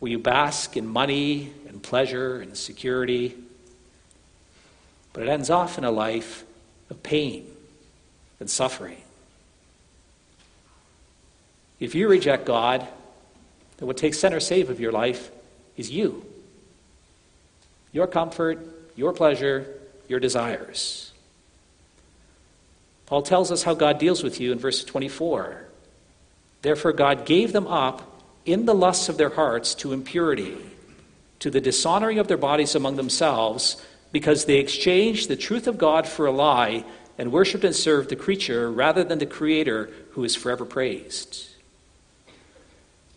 [0.00, 3.38] where you bask in money and pleasure and security,
[5.14, 6.44] but it ends off in a life
[6.90, 7.46] of pain
[8.38, 9.00] and suffering.
[11.78, 12.86] If you reject God,
[13.78, 15.30] then what takes center stage of your life
[15.74, 16.26] is you.
[17.92, 18.58] Your comfort,
[18.94, 19.66] your pleasure,
[20.06, 21.09] your desires.
[23.10, 25.64] Paul tells us how God deals with you in verse 24.
[26.62, 30.56] Therefore, God gave them up in the lusts of their hearts to impurity,
[31.40, 36.06] to the dishonoring of their bodies among themselves, because they exchanged the truth of God
[36.06, 36.84] for a lie
[37.18, 41.48] and worshiped and served the creature rather than the Creator who is forever praised.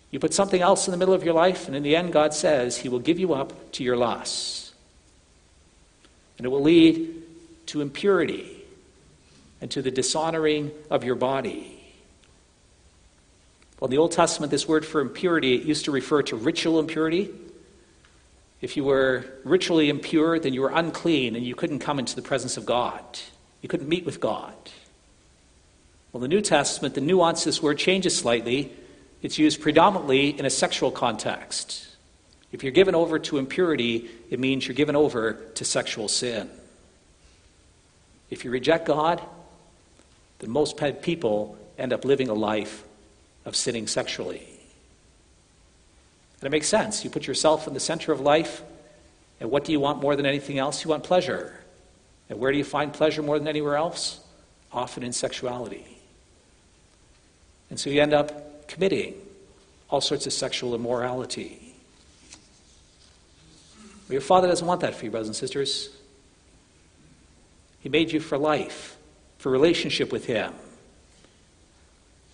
[0.09, 2.33] You put something else in the middle of your life, and in the end, God
[2.33, 4.73] says He will give you up to your lusts.
[6.39, 7.21] And it will lead
[7.67, 8.62] to impurity
[9.63, 11.81] and to the dishonoring of your body.
[13.79, 16.79] Well, in the Old Testament, this word for impurity it used to refer to ritual
[16.79, 17.29] impurity.
[18.59, 22.21] If you were ritually impure, then you were unclean and you couldn't come into the
[22.21, 23.05] presence of God.
[23.61, 24.53] You couldn't meet with God.
[26.11, 28.69] Well, in the New Testament, the nuance this word changes slightly.
[29.21, 31.87] It's used predominantly in a sexual context.
[32.51, 36.49] If you're given over to impurity, it means you're given over to sexual sin.
[38.29, 39.21] If you reject God,
[40.39, 42.83] then most people end up living a life
[43.45, 44.47] of sinning sexually.
[46.39, 47.03] And it makes sense.
[47.03, 48.61] You put yourself in the center of life,
[49.39, 50.83] and what do you want more than anything else?
[50.83, 51.53] You want pleasure.
[52.29, 54.19] And where do you find pleasure more than anywhere else?
[54.71, 55.85] Often in sexuality.
[57.69, 59.15] And so you end up committing
[59.89, 61.75] all sorts of sexual immorality.
[64.07, 65.89] But your Father doesn't want that for you, brothers and sisters.
[67.79, 68.92] He made you for life
[69.43, 70.53] for relationship with Him.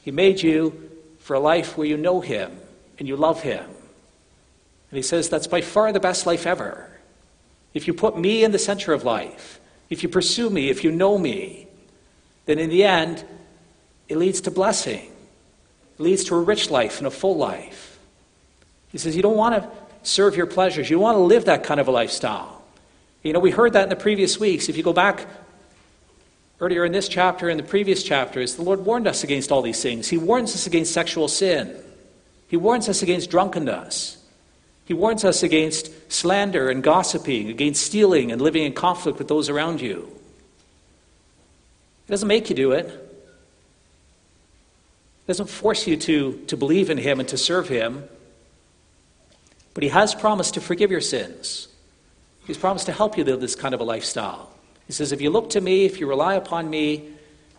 [0.04, 2.56] He made you for a life where you know Him
[3.00, 3.64] and you love Him.
[3.64, 6.88] And He says that's by far the best life ever.
[7.74, 10.92] If you put me in the center of life, if you pursue me, if you
[10.92, 11.66] know me,
[12.46, 13.26] then in the end,
[14.08, 15.12] it leads to blessing.
[15.98, 17.98] It leads to a rich life and a full life.
[18.92, 19.68] He says you don't want to
[20.04, 20.92] serve your pleasures.
[20.92, 22.62] You don't want to live that kind of a lifestyle.
[23.24, 24.70] You know, we heard that in the previous weeks.
[24.70, 25.26] If you go back
[26.62, 29.82] Earlier in this chapter and the previous chapters, the Lord warned us against all these
[29.82, 30.10] things.
[30.10, 31.74] He warns us against sexual sin.
[32.50, 34.18] He warns us against drunkenness.
[34.84, 39.48] He warns us against slander and gossiping, against stealing and living in conflict with those
[39.48, 40.10] around you.
[42.08, 42.88] He doesn't make you do it.
[42.88, 42.94] He
[45.28, 48.04] doesn't force you to, to believe in Him and to serve Him.
[49.76, 51.68] But He has promised to forgive your sins.
[52.48, 54.52] He's promised to help you live this kind of a lifestyle.
[54.90, 57.12] He says, If you look to me, if you rely upon me,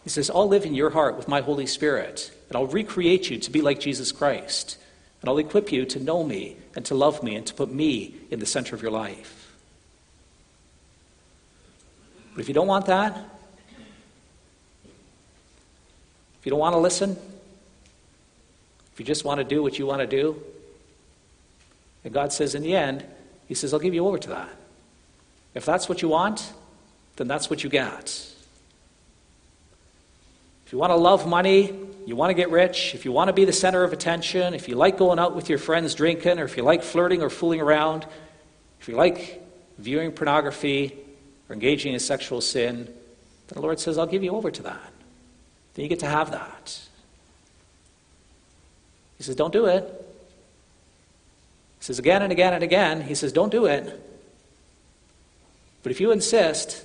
[0.02, 3.38] he says, I'll live in your heart with my Holy Spirit, and I'll recreate you
[3.38, 4.76] to be like Jesus Christ,
[5.20, 8.16] and I'll equip you to know me and to love me and to put me
[8.32, 9.54] in the center of your life.
[12.34, 13.16] But if you don't want that,
[16.40, 17.16] if you don't want to listen,
[18.92, 20.42] if you just want to do what you want to do,
[22.02, 23.04] and God says in the end,
[23.46, 24.48] He says, I'll give you over to that.
[25.54, 26.52] If that's what you want,
[27.16, 28.26] then that's what you get.
[30.66, 31.74] If you want to love money,
[32.06, 34.68] you want to get rich, if you want to be the center of attention, if
[34.68, 37.60] you like going out with your friends drinking, or if you like flirting or fooling
[37.60, 38.06] around,
[38.80, 39.42] if you like
[39.78, 40.96] viewing pornography
[41.48, 42.94] or engaging in sexual sin, then
[43.56, 44.92] the Lord says, I'll give you over to that.
[45.74, 46.80] Then you get to have that.
[49.18, 49.82] He says, Don't do it.
[51.80, 54.00] He says again and again and again, He says, Don't do it.
[55.82, 56.84] But if you insist,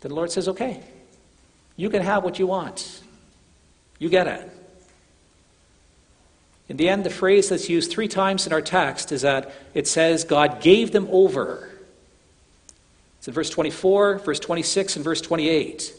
[0.00, 0.80] the Lord says, okay,
[1.76, 3.02] you can have what you want.
[3.98, 4.52] You get it.
[6.68, 9.86] In the end, the phrase that's used three times in our text is that it
[9.86, 11.70] says God gave them over.
[13.18, 15.94] It's in verse 24, verse 26, and verse 28.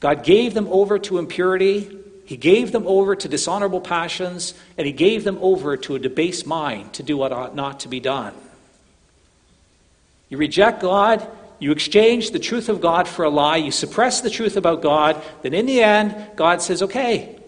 [0.00, 4.92] God gave them over to impurity, He gave them over to dishonorable passions, and He
[4.92, 8.34] gave them over to a debased mind to do what ought not to be done.
[10.28, 11.26] You reject God,
[11.58, 15.22] you exchange the truth of God for a lie, you suppress the truth about God,
[15.42, 17.38] then in the end, God says, okay,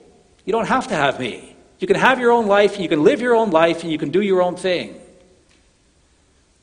[0.44, 1.56] you don't have to have me.
[1.78, 4.10] You can have your own life, you can live your own life, and you can
[4.10, 4.98] do your own thing.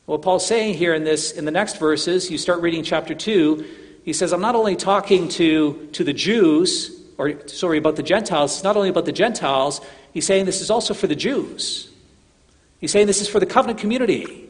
[0.06, 3.64] What Paul's saying here in this in the next verses, you start reading chapter 2,
[4.04, 8.54] he says, I'm not only talking to, to the Jews, or sorry, about the Gentiles,
[8.54, 9.80] it's not only about the Gentiles,
[10.12, 11.90] he's saying this is also for the Jews.
[12.80, 14.43] He's saying this is for the covenant community.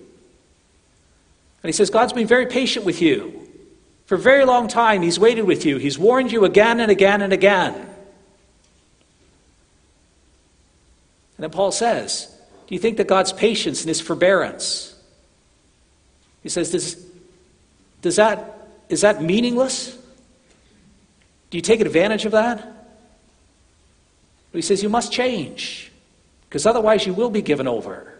[1.64, 3.48] And he says, God's been very patient with you.
[4.04, 5.78] For a very long time, he's waited with you.
[5.78, 7.72] He's warned you again and again and again.
[7.74, 7.88] And
[11.38, 12.28] then Paul says,
[12.66, 14.94] Do you think that God's patience and his forbearance?
[16.42, 17.02] He says, Does,
[18.02, 19.96] does that, is that meaningless?
[21.48, 22.58] Do you take advantage of that?
[24.52, 25.90] But he says, You must change,
[26.46, 28.12] because otherwise you will be given over.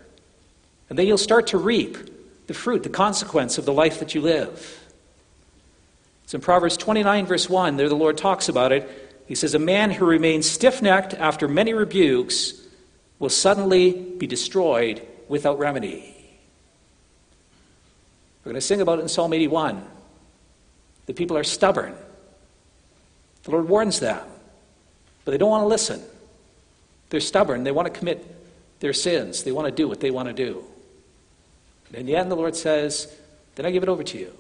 [0.89, 2.14] And then you'll start to reap
[2.47, 4.81] the fruit, the consequence of the life that you live.
[6.25, 7.77] It's in Proverbs 29, verse 1.
[7.77, 8.89] There the Lord talks about it.
[9.27, 12.55] He says, A man who remains stiff necked after many rebukes
[13.19, 16.11] will suddenly be destroyed without remedy.
[18.45, 19.83] We're going to sing about it in Psalm 81.
[21.07, 21.95] The people are stubborn.
[23.45, 24.21] The Lord warns them,
[25.25, 26.03] but they don't want to listen.
[27.11, 27.65] They're stubborn.
[27.65, 28.27] They want to commit
[28.81, 29.45] their sins.
[29.45, 30.65] They want to do what they want to do.
[31.95, 33.15] And in the end, the Lord says,
[33.55, 34.33] Then I give it over to you.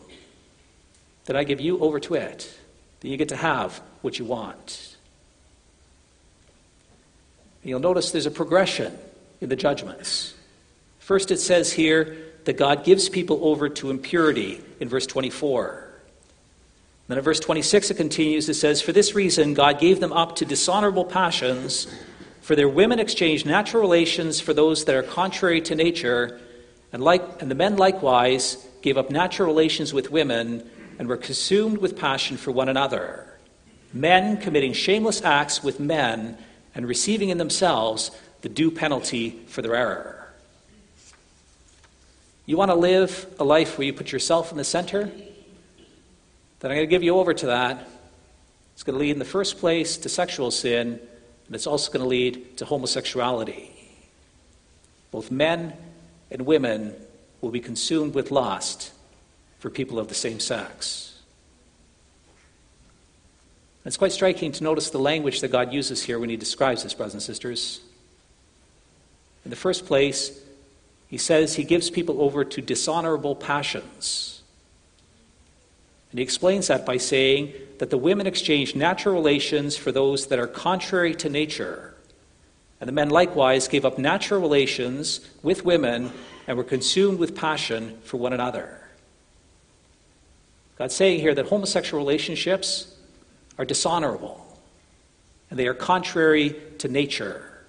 [1.27, 2.53] Then I give you over to it.
[2.99, 4.97] Then you get to have what you want.
[7.63, 8.99] And You'll notice there's a progression
[9.41, 10.35] in the judgments.
[10.99, 15.89] First, it says here that God gives people over to impurity in verse 24.
[17.07, 20.37] Then in verse 26, it continues, it says, For this reason, God gave them up
[20.37, 21.87] to dishonorable passions,
[22.41, 26.41] for their women exchanged natural relations for those that are contrary to nature,
[26.95, 30.63] and, like, and the men likewise gave up natural relations with women
[30.97, 33.27] and were consumed with passion for one another.
[33.93, 36.39] Men committing shameless acts with men
[36.73, 40.33] and receiving in themselves the due penalty for their error.
[42.47, 45.07] You want to live a life where you put yourself in the center?
[46.61, 47.89] Then I'm going to give you over to that.
[48.75, 51.01] It's going to lead in the first place to sexual sin,
[51.47, 53.73] and it's also going to lead to homosexuality.
[55.11, 55.73] Both men
[56.35, 56.95] and women
[57.41, 58.93] will be consumed with lust
[59.61, 61.23] for people of the same sex.
[63.87, 66.93] It's quite striking to notice the language that God uses here when He describes this,
[66.93, 67.81] brothers and sisters.
[69.45, 70.41] In the first place,
[71.07, 74.43] He says He gives people over to dishonorable passions.
[76.11, 80.41] And He explains that by saying that the women exchange natural relations for those that
[80.41, 81.94] are contrary to nature.
[82.85, 86.13] And the men likewise gave up natural relations with women
[86.47, 88.79] and were consumed with passion for one another.
[90.77, 92.95] God's saying here that homosexual relationships
[93.57, 94.47] are dishonorable
[95.49, 97.65] and they are contrary to nature.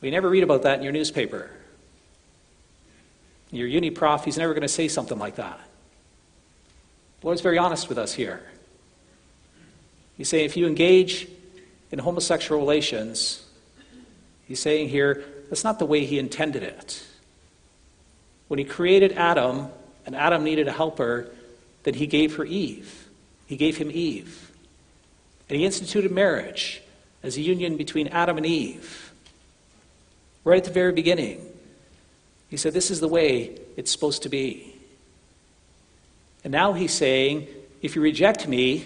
[0.00, 1.50] We never read about that in your newspaper.
[3.50, 5.60] Your uni prof, he's never going to say something like that.
[7.20, 8.42] The Lord's very honest with us here.
[10.16, 11.28] He's saying if you engage
[11.90, 13.44] in homosexual relations,
[14.46, 17.04] he's saying here, that's not the way he intended it.
[18.48, 19.68] When he created Adam,
[20.06, 21.30] and Adam needed a helper,
[21.84, 23.08] then he gave her Eve.
[23.46, 24.50] He gave him Eve.
[25.48, 26.82] And he instituted marriage
[27.22, 29.12] as a union between Adam and Eve.
[30.44, 31.46] Right at the very beginning,
[32.48, 34.74] he said, This is the way it's supposed to be.
[36.42, 37.48] And now he's saying,
[37.80, 38.84] If you reject me,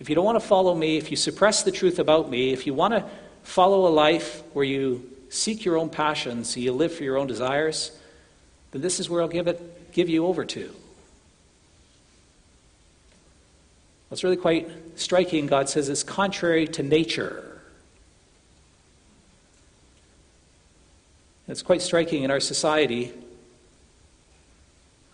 [0.00, 2.66] if you don't want to follow me, if you suppress the truth about me, if
[2.66, 3.04] you want to
[3.42, 7.92] follow a life where you seek your own passions, you live for your own desires,
[8.72, 10.74] then this is where I'll give, it, give you over to.
[14.08, 17.60] What's really quite striking, God says, is contrary to nature.
[21.46, 23.12] It's quite striking in our society.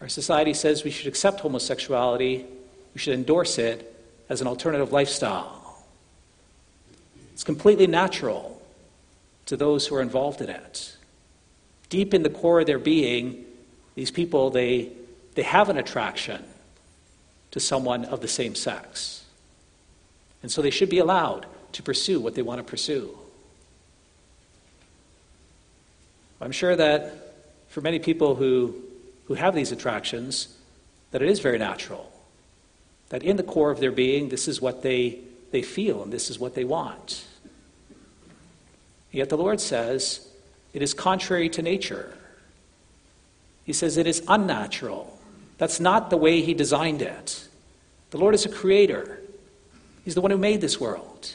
[0.00, 2.46] Our society says we should accept homosexuality,
[2.94, 3.94] we should endorse it
[4.28, 5.84] as an alternative lifestyle.
[7.32, 8.62] It's completely natural
[9.46, 10.96] to those who are involved in it.
[11.88, 13.44] Deep in the core of their being,
[13.94, 14.90] these people, they,
[15.34, 16.42] they have an attraction
[17.52, 19.24] to someone of the same sex.
[20.42, 23.16] And so they should be allowed to pursue what they want to pursue.
[26.40, 27.34] I'm sure that
[27.68, 28.74] for many people who,
[29.26, 30.48] who have these attractions,
[31.10, 32.12] that it is very natural.
[33.10, 35.20] That in the core of their being, this is what they,
[35.52, 37.24] they feel and this is what they want.
[39.12, 40.28] Yet the Lord says
[40.74, 42.12] it is contrary to nature.
[43.64, 45.18] He says it is unnatural.
[45.58, 47.48] That's not the way He designed it.
[48.10, 49.20] The Lord is a creator,
[50.04, 51.34] He's the one who made this world.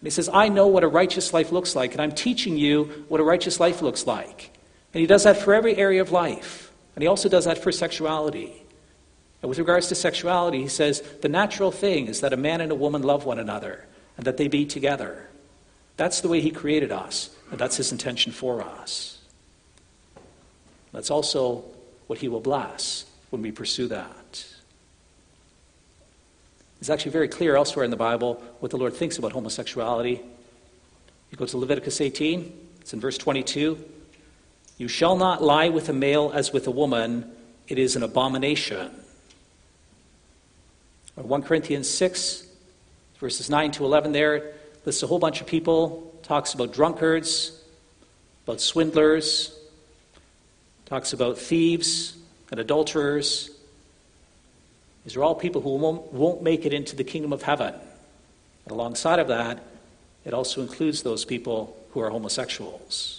[0.00, 3.04] And He says, I know what a righteous life looks like, and I'm teaching you
[3.08, 4.50] what a righteous life looks like.
[4.92, 6.72] And He does that for every area of life.
[6.94, 8.61] And He also does that for sexuality.
[9.42, 12.70] And with regards to sexuality, He says, the natural thing is that a man and
[12.70, 13.84] a woman love one another
[14.16, 15.28] and that they be together.
[15.96, 19.18] That's the way He created us, and that's His intention for us.
[20.92, 21.64] That's also
[22.06, 24.46] what He will bless when we pursue that.
[26.80, 30.20] It's actually very clear elsewhere in the Bible what the Lord thinks about homosexuality.
[31.30, 33.82] You go to Leviticus 18, it's in verse 22.
[34.78, 37.30] You shall not lie with a male as with a woman,
[37.68, 38.90] it is an abomination.
[41.16, 42.46] Or 1 Corinthians 6,
[43.18, 44.52] verses 9 to 11, there
[44.84, 47.52] lists a whole bunch of people, talks about drunkards,
[48.46, 49.58] about swindlers,
[50.86, 52.16] talks about thieves
[52.50, 53.50] and adulterers.
[55.04, 57.74] These are all people who won't, won't make it into the kingdom of heaven.
[58.64, 59.58] And alongside of that,
[60.24, 63.18] it also includes those people who are homosexuals.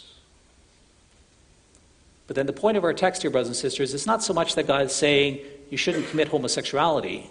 [2.27, 4.55] But then the point of our text here, brothers and sisters, is not so much
[4.55, 5.39] that God is saying
[5.69, 7.29] you shouldn't commit homosexuality.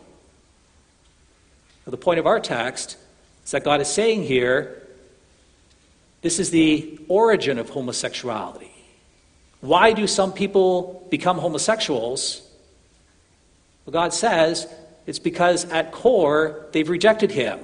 [1.86, 2.96] The point of our text
[3.44, 4.82] is that God is saying here
[6.22, 8.70] this is the origin of homosexuality.
[9.60, 12.42] Why do some people become homosexuals?
[13.84, 14.72] Well, God says
[15.06, 17.58] it's because at core they've rejected Him.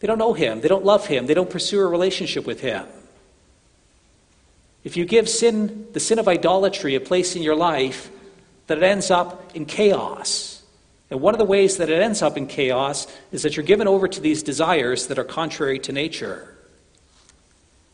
[0.00, 2.86] They don't know Him, they don't love Him, they don't pursue a relationship with Him.
[4.84, 8.10] If you give sin, the sin of idolatry, a place in your life,
[8.68, 10.55] that it ends up in chaos.
[11.10, 13.86] And one of the ways that it ends up in chaos is that you're given
[13.86, 16.56] over to these desires that are contrary to nature.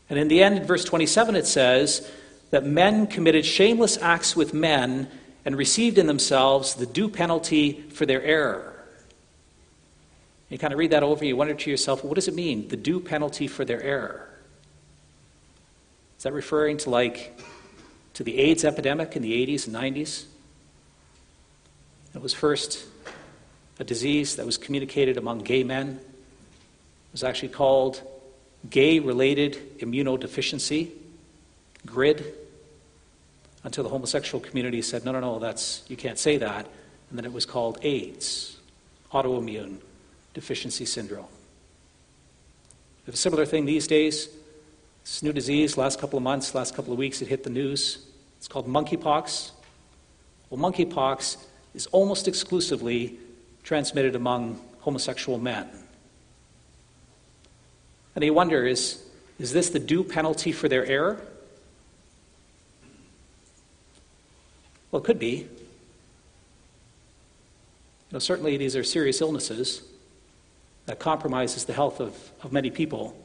[0.09, 2.09] And in the end, in verse 27, it says
[2.49, 5.09] that men committed shameless acts with men
[5.45, 8.69] and received in themselves the due penalty for their error.
[10.49, 12.77] You kind of read that over, you wonder to yourself, what does it mean, the
[12.77, 14.29] due penalty for their error?
[16.17, 17.39] Is that referring to like
[18.13, 20.25] to the AIDS epidemic in the 80s and 90s?
[22.13, 22.85] It was first
[23.79, 25.99] a disease that was communicated among gay men.
[25.99, 28.01] It was actually called
[28.69, 30.89] gay related immunodeficiency,
[31.85, 32.23] GRID,
[33.63, 36.67] until the homosexual community said, no, no, no, that's, you can't say that.
[37.09, 38.57] And then it was called AIDS,
[39.11, 39.77] autoimmune
[40.33, 41.27] deficiency syndrome.
[43.05, 44.29] We have a similar thing these days.
[45.03, 48.05] This new disease, last couple of months, last couple of weeks, it hit the news.
[48.37, 49.51] It's called monkeypox.
[50.49, 51.37] Well, monkeypox
[51.75, 53.17] is almost exclusively
[53.63, 55.69] transmitted among homosexual men.
[58.15, 59.03] And they wonder is,
[59.39, 61.19] is this the due penalty for their error?
[64.91, 65.47] Well, it could be.
[68.09, 69.81] You know, certainly these are serious illnesses
[70.85, 73.17] that compromises the health of, of many people.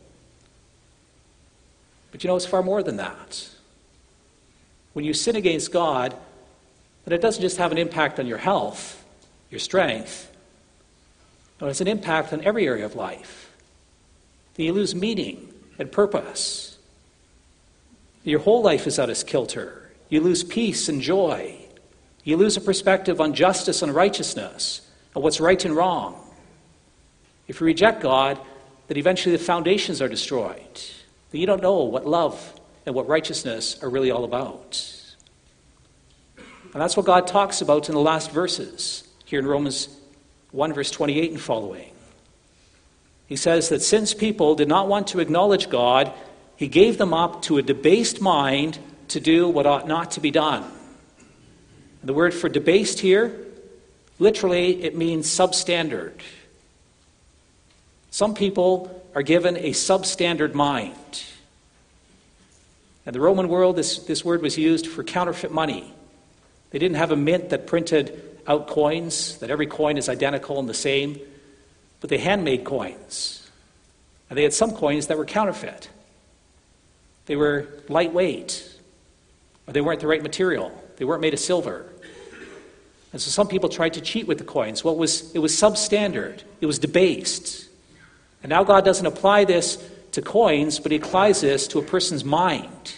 [2.11, 3.49] But you know, it's far more than that.
[4.95, 6.17] When you sin against God,
[7.05, 8.98] then it doesn't just have an impact on your health,
[9.51, 10.31] your strength,
[11.61, 13.53] it has an impact on every area of life.
[14.55, 16.79] That you lose meaning and purpose.
[18.25, 19.91] Your whole life is out of kilter.
[20.09, 21.57] You lose peace and joy.
[22.25, 24.83] You lose a perspective on justice and righteousness,
[25.15, 26.21] and what's right and wrong.
[27.47, 28.39] If you reject God,
[28.87, 30.81] then eventually the foundations are destroyed.
[31.31, 32.55] That you don't know what love
[32.87, 34.85] and what righteousness are really all about.
[36.37, 39.95] And that's what God talks about in the last verses here in Romans
[40.53, 41.93] 1 verse 28 and following.
[43.27, 46.11] He says that since people did not want to acknowledge God,
[46.57, 50.31] he gave them up to a debased mind to do what ought not to be
[50.31, 50.65] done.
[52.03, 53.39] The word for debased here,
[54.19, 56.15] literally, it means substandard.
[58.11, 61.23] Some people are given a substandard mind.
[63.05, 65.93] In the Roman world, this, this word was used for counterfeit money.
[66.71, 70.69] They didn't have a mint that printed out coins, that every coin is identical and
[70.69, 71.21] the same,
[72.01, 73.49] but they handmade coins.
[74.31, 75.89] And they had some coins that were counterfeit.
[77.27, 78.77] They were lightweight,
[79.67, 80.73] or they weren't the right material.
[80.97, 81.87] They weren't made of silver.
[83.13, 84.83] And so some people tried to cheat with the coins.
[84.83, 87.69] Well, it was, it was substandard, it was debased.
[88.43, 89.83] And now God doesn't apply this
[90.13, 92.95] to coins, but He applies this to a person's mind.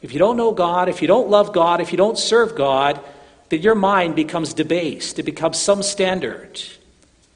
[0.00, 3.00] If you don't know God, if you don't love God, if you don't serve God,
[3.48, 5.18] then your mind becomes debased.
[5.18, 6.60] It becomes some standard.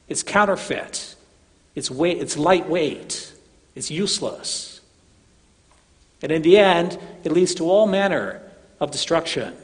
[0.09, 1.15] It's counterfeit.
[1.75, 3.33] It's, weight, it's lightweight.
[3.75, 4.81] It's useless.
[6.23, 8.43] And in the end, it leads to all manner
[8.81, 9.55] of destruction.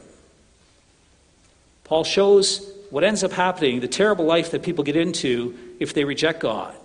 [1.83, 6.05] Paul shows what ends up happening, the terrible life that people get into if they
[6.05, 6.75] reject God.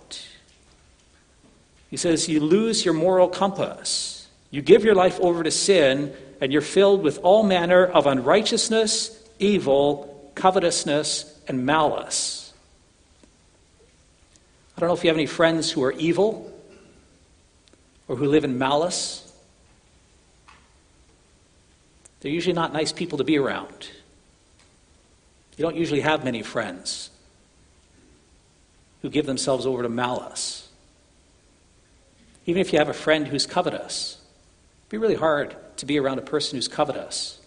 [1.89, 4.27] He says, You lose your moral compass.
[4.49, 9.20] You give your life over to sin, and you're filled with all manner of unrighteousness,
[9.41, 12.53] evil, covetousness, and malice.
[14.77, 16.51] I don't know if you have any friends who are evil
[18.07, 19.27] or who live in malice.
[22.21, 23.89] They're usually not nice people to be around.
[25.57, 27.09] You don't usually have many friends
[29.01, 30.69] who give themselves over to malice.
[32.45, 34.17] Even if you have a friend who's covetous,
[34.81, 37.40] it'd be really hard to be around a person who's covetous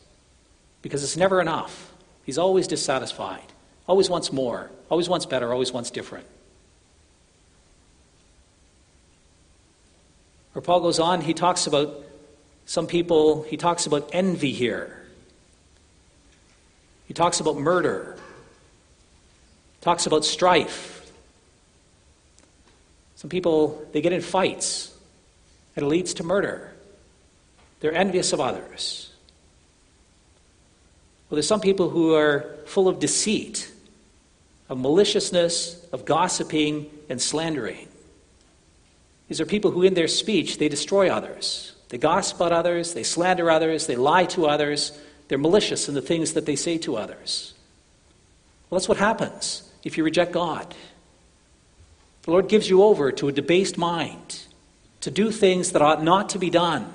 [0.85, 1.91] because it's never enough.
[2.25, 3.47] He's always dissatisfied,
[3.89, 6.27] always wants more, always wants better, always wants different.
[10.55, 12.05] Or Paul goes on, he talks about
[12.67, 15.07] some people, he talks about envy here.
[17.09, 18.19] He talks about murder,
[19.81, 21.11] talks about strife.
[23.17, 24.95] Some people, they get in fights,
[25.77, 26.75] and it leads to murder.
[27.81, 29.14] They're envious of others.
[31.35, 33.69] Well, there's some people who are full of deceit,
[34.69, 37.89] of maliciousness, of gossiping, and slandering.
[39.27, 41.75] These are people who, in their speech, they destroy others.
[41.89, 46.01] They gossip about others, they slander others, they lie to others, they're malicious in the
[46.01, 47.53] things that they say to others.
[48.71, 50.73] Well, that's what happens if you reject God.
[52.23, 54.45] The Lord gives you over to a debased mind
[55.01, 56.93] to do things that ought not to be done.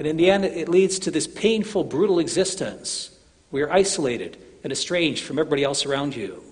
[0.00, 3.10] And in the end, it leads to this painful, brutal existence
[3.50, 6.42] where you're isolated and estranged from everybody else around you.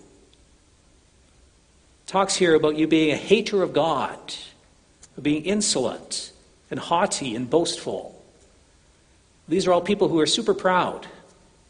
[2.06, 4.18] Talks here about you being a hater of God,
[5.16, 6.30] of being insolent
[6.70, 8.22] and haughty and boastful.
[9.48, 11.06] These are all people who are super proud.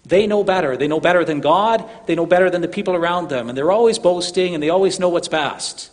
[0.04, 0.76] They know better.
[0.76, 1.88] They know better than God.
[2.06, 3.48] They know better than the people around them.
[3.48, 5.92] And they're always boasting and they always know what's best.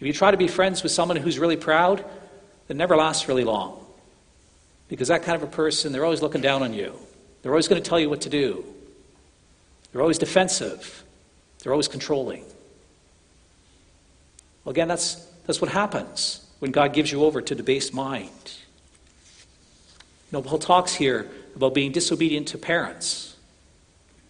[0.00, 2.04] If you try to be friends with someone who's really proud,
[2.68, 3.83] it never lasts really long.
[4.88, 6.94] Because that kind of a person, they're always looking down on you.
[7.42, 8.64] They're always going to tell you what to do.
[9.92, 11.04] They're always defensive.
[11.62, 12.44] They're always controlling.
[14.64, 18.30] Well, again, that's, that's what happens when God gives you over to debased mind
[20.34, 23.36] know, Paul talks here about being disobedient to parents.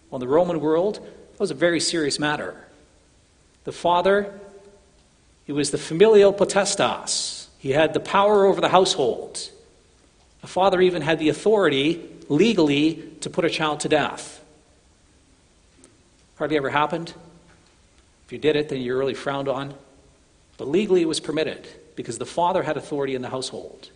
[0.09, 2.55] Well, in the Roman world, that was a very serious matter.
[3.65, 4.39] The father,
[5.45, 7.47] he was the familial potestas.
[7.57, 9.49] He had the power over the household.
[10.45, 14.45] The father even had the authority legally to put a child to death.
[16.37, 17.11] Hardly ever happened.
[18.27, 19.73] If you did it, then you're really frowned on.
[20.59, 23.89] But legally, it was permitted because the father had authority in the household.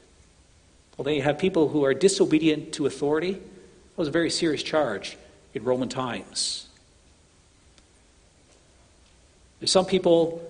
[0.97, 3.33] Well, then you have people who are disobedient to authority.
[3.33, 5.19] That was a very serious charge
[5.53, 6.67] in Roman times.
[9.59, 10.41] There's some people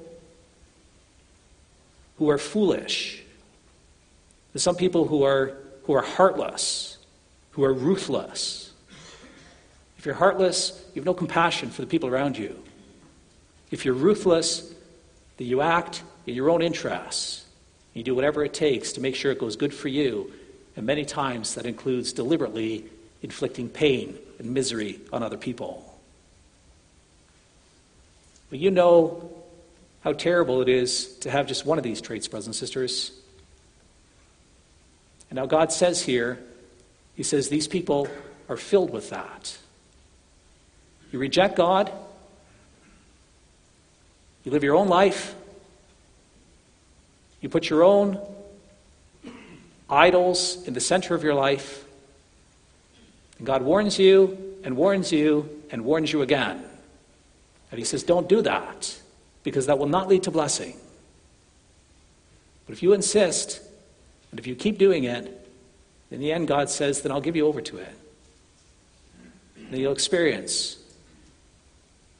[2.20, 3.22] who are foolish.
[4.54, 5.58] There's some people who are,
[5.90, 7.00] who are heartless,
[7.50, 8.72] who are ruthless.
[9.98, 12.62] If you're heartless, you have no compassion for the people around you.
[13.72, 14.72] If you're ruthless,
[15.38, 17.44] then you act in your own interests.
[17.96, 20.32] You do whatever it takes to make sure it goes good for you
[20.76, 22.86] and many times that includes deliberately
[23.24, 26.00] inflicting pain and misery on other people.
[28.52, 29.32] But you know
[30.02, 33.18] how terrible it is to have just one of these traits, brothers and sisters.
[35.30, 36.39] And now God says here,
[37.15, 38.07] He says these people
[38.47, 39.57] are filled with that.
[41.11, 41.91] You reject God,
[44.43, 45.36] you live your own life,
[47.41, 48.19] you put your own
[49.89, 51.86] idols in the center of your life.
[53.38, 56.63] And God warns you and warns you and warns you again.
[57.71, 58.99] And He says, Don't do that
[59.43, 60.75] because that will not lead to blessing.
[62.65, 63.61] But if you insist
[64.32, 65.36] and if you keep doing it,
[66.11, 67.93] in the end, God says, Then I'll give you over to it.
[69.57, 70.77] And you'll experience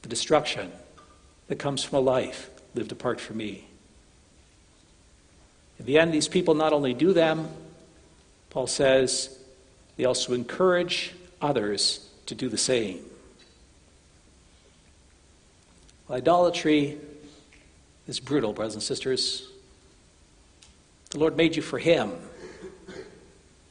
[0.02, 0.70] the destruction
[1.48, 3.66] that comes from a life lived apart from me.
[5.78, 7.48] In the end, these people not only do them,
[8.50, 9.36] Paul says,
[9.96, 13.00] they also encourage others to do the same.
[16.10, 16.98] Idolatry
[18.06, 19.49] is brutal, brothers and sisters.
[21.10, 22.12] The Lord made you for Him.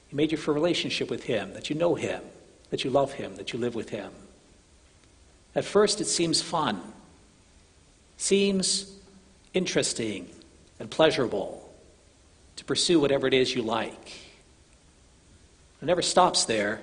[0.07, 2.21] He made you for a relationship with Him, that you know Him,
[2.69, 4.11] that you love Him, that you live with Him.
[5.55, 6.81] At first, it seems fun,
[8.17, 8.91] seems
[9.53, 10.29] interesting
[10.79, 11.73] and pleasurable
[12.55, 14.19] to pursue whatever it is you like.
[15.81, 16.81] It never stops there.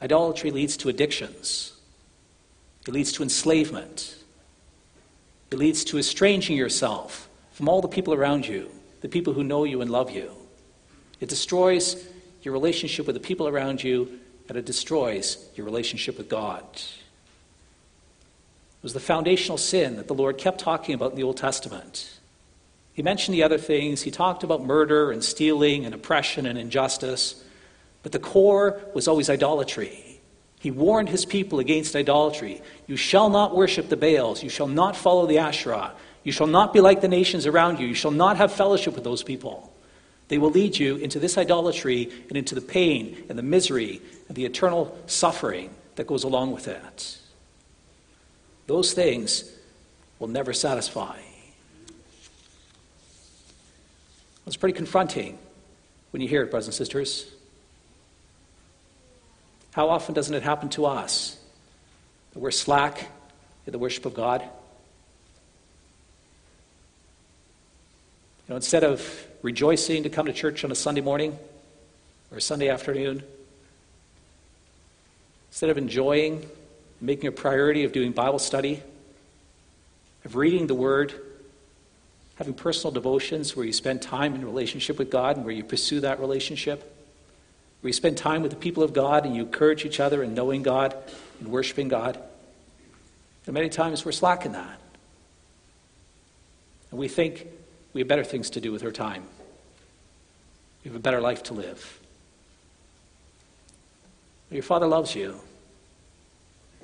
[0.00, 1.72] Idolatry leads to addictions,
[2.86, 4.16] it leads to enslavement,
[5.50, 8.70] it leads to estranging yourself from all the people around you,
[9.04, 10.30] the people who know you and love you.
[11.20, 12.08] It destroys
[12.40, 16.64] your relationship with the people around you, and it destroys your relationship with God.
[16.72, 16.94] It
[18.82, 22.18] was the foundational sin that the Lord kept talking about in the Old Testament.
[22.94, 24.00] He mentioned the other things.
[24.00, 27.44] He talked about murder and stealing and oppression and injustice.
[28.02, 30.22] But the core was always idolatry.
[30.60, 32.62] He warned his people against idolatry.
[32.86, 34.42] You shall not worship the Baals.
[34.42, 35.92] You shall not follow the Asherah.
[36.24, 37.86] You shall not be like the nations around you.
[37.86, 39.72] You shall not have fellowship with those people.
[40.28, 44.36] They will lead you into this idolatry and into the pain and the misery and
[44.36, 47.18] the eternal suffering that goes along with that.
[48.66, 49.44] Those things
[50.18, 51.18] will never satisfy.
[54.46, 55.38] It's pretty confronting
[56.10, 57.30] when you hear it, brothers and sisters.
[59.72, 61.36] How often doesn't it happen to us
[62.32, 63.08] that we're slack
[63.66, 64.42] in the worship of God?
[68.46, 71.38] You know, instead of rejoicing to come to church on a Sunday morning
[72.30, 73.22] or a Sunday afternoon,
[75.48, 76.44] instead of enjoying,
[77.00, 78.82] making a priority of doing Bible study,
[80.26, 81.14] of reading the Word,
[82.34, 86.00] having personal devotions where you spend time in relationship with God and where you pursue
[86.00, 86.82] that relationship,
[87.80, 90.34] where you spend time with the people of God and you encourage each other in
[90.34, 90.94] knowing God
[91.40, 92.18] and worshiping God.
[93.46, 94.80] And many times we're slack in that.
[96.90, 97.46] And we think
[97.94, 99.22] we have better things to do with our time.
[100.84, 102.00] We have a better life to live.
[104.50, 105.40] Your Father loves you.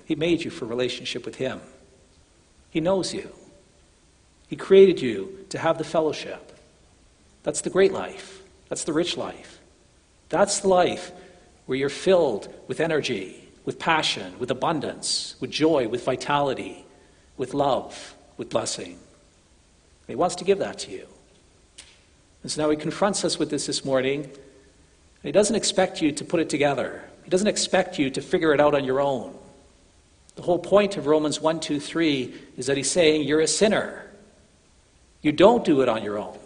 [0.07, 1.61] He made you for relationship with Him.
[2.71, 3.31] He knows you.
[4.49, 6.59] He created you to have the fellowship.
[7.43, 8.43] That's the great life.
[8.69, 9.61] That's the rich life.
[10.29, 11.13] That's the life
[11.67, 16.85] where you're filled with energy, with passion, with abundance, with joy, with vitality,
[17.37, 18.99] with love, with blessing.
[20.11, 21.07] He wants to give that to you.
[22.43, 24.31] And so now he confronts us with this this morning.
[25.23, 28.61] he doesn't expect you to put it together, he doesn't expect you to figure it
[28.61, 29.37] out on your own.
[30.37, 34.07] The whole point of Romans 1, 2, 3 is that he's saying you're a sinner.
[35.23, 36.39] You don't do it on your own.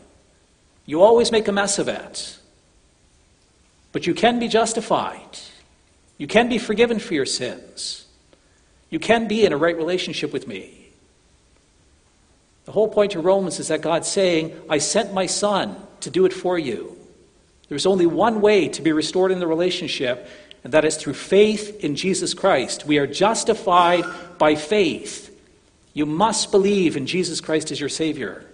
[0.85, 2.39] You always make a mess of it.
[3.93, 5.39] But you can be justified.
[6.19, 8.07] You can be forgiven for your sins.
[8.91, 10.84] You can be in a right relationship with me.
[12.65, 16.25] The whole point of Romans is that God's saying, I sent my son to do
[16.25, 16.97] it for you.
[17.69, 20.29] There's only one way to be restored in the relationship,
[20.63, 22.87] and that is through faith in Jesus Christ.
[22.87, 24.05] We are justified
[24.39, 25.31] by faith.
[25.93, 28.45] You must believe in Jesus Christ as your Savior.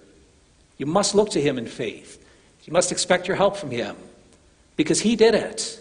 [0.76, 2.24] You must look to Him in faith.
[2.64, 3.96] You must expect your help from Him
[4.80, 5.78] because he did it.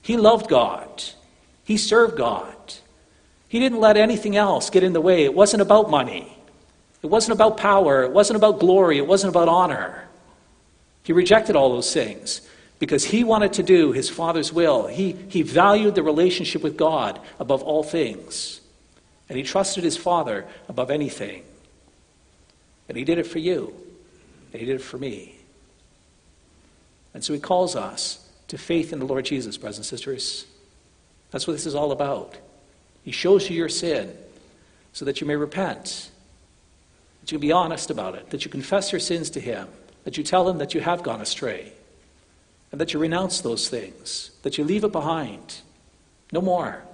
[0.00, 1.02] He loved God,
[1.64, 2.54] he served God.
[3.48, 5.24] He didn't let anything else get in the way.
[5.24, 6.35] It wasn't about money,
[7.02, 10.06] it wasn't about power, it wasn't about glory, it wasn't about honor.
[11.02, 12.40] He rejected all those things
[12.78, 14.86] because he wanted to do his Father's will.
[14.86, 18.60] He, he valued the relationship with God above all things.
[19.28, 21.42] And he trusted his Father above anything.
[22.88, 23.74] And he did it for you.
[24.52, 25.36] And he did it for me.
[27.14, 30.46] And so he calls us to faith in the Lord Jesus, brothers and sisters.
[31.30, 32.36] That's what this is all about.
[33.04, 34.14] He shows you your sin
[34.92, 36.10] so that you may repent,
[37.26, 39.66] that you be honest about it, that you confess your sins to him,
[40.04, 41.72] that you tell him that you have gone astray,
[42.70, 45.56] and that you renounce those things, that you leave it behind.
[46.30, 46.84] No more.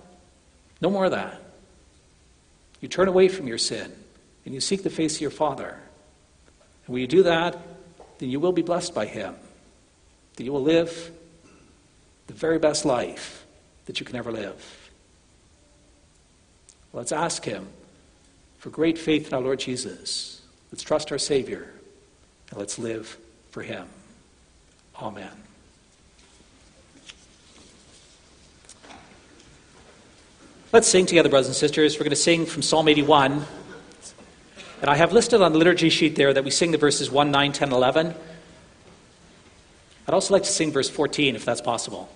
[0.80, 1.38] No more of that.
[2.80, 3.92] You turn away from your sin
[4.46, 5.78] and you seek the face of your Father.
[6.86, 7.58] And when you do that,
[8.18, 9.34] then you will be blessed by him
[10.36, 11.10] that you will live
[12.26, 13.44] the very best life
[13.84, 14.90] that you can ever live.
[16.94, 17.68] Let's ask Him
[18.62, 20.40] for great faith in our Lord Jesus.
[20.70, 21.68] Let's trust our Savior
[22.48, 23.18] and let's live
[23.50, 23.88] for Him.
[25.00, 25.32] Amen.
[30.70, 31.96] Let's sing together, brothers and sisters.
[31.96, 33.44] We're going to sing from Psalm 81.
[34.80, 37.32] And I have listed on the liturgy sheet there that we sing the verses 1,
[37.32, 38.14] 9, 10, 11.
[40.06, 42.08] I'd also like to sing verse 14 if that's possible.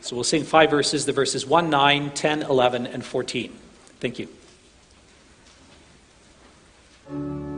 [0.00, 3.56] So we'll sing five verses the verses 1, 9, 10, 11, and 14.
[4.00, 4.28] Thank you.
[7.08, 7.55] Thank you.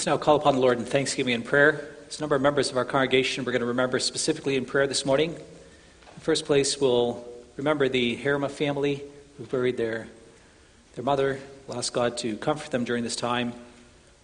[0.00, 1.72] Let's now call upon the Lord in thanksgiving and prayer.
[2.00, 4.86] There's a number of members of our congregation we're going to remember specifically in prayer
[4.86, 5.34] this morning.
[5.34, 7.22] In first place, we'll
[7.58, 9.02] remember the Harima family
[9.36, 10.08] who buried their,
[10.94, 11.38] their mother.
[11.66, 13.52] We'll ask God to comfort them during this time.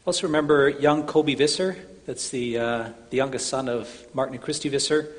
[0.06, 1.76] Also remember young Kobe Visser.
[2.06, 5.12] That's the, uh, the youngest son of Martin and Christy Visser.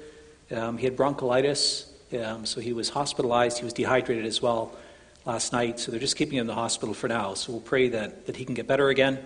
[0.49, 1.85] Um, he had bronchitis,
[2.19, 3.59] um, so he was hospitalized.
[3.59, 4.75] He was dehydrated as well
[5.23, 7.35] last night, so they're just keeping him in the hospital for now.
[7.35, 9.19] So we'll pray that, that he can get better again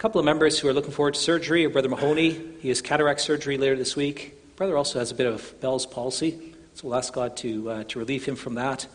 [0.00, 2.30] couple of members who are looking forward to surgery Brother Mahoney.
[2.60, 4.32] He has cataract surgery later this week.
[4.56, 7.98] Brother also has a bit of Bell's palsy, so we'll ask God to, uh, to
[7.98, 8.86] relieve him from that.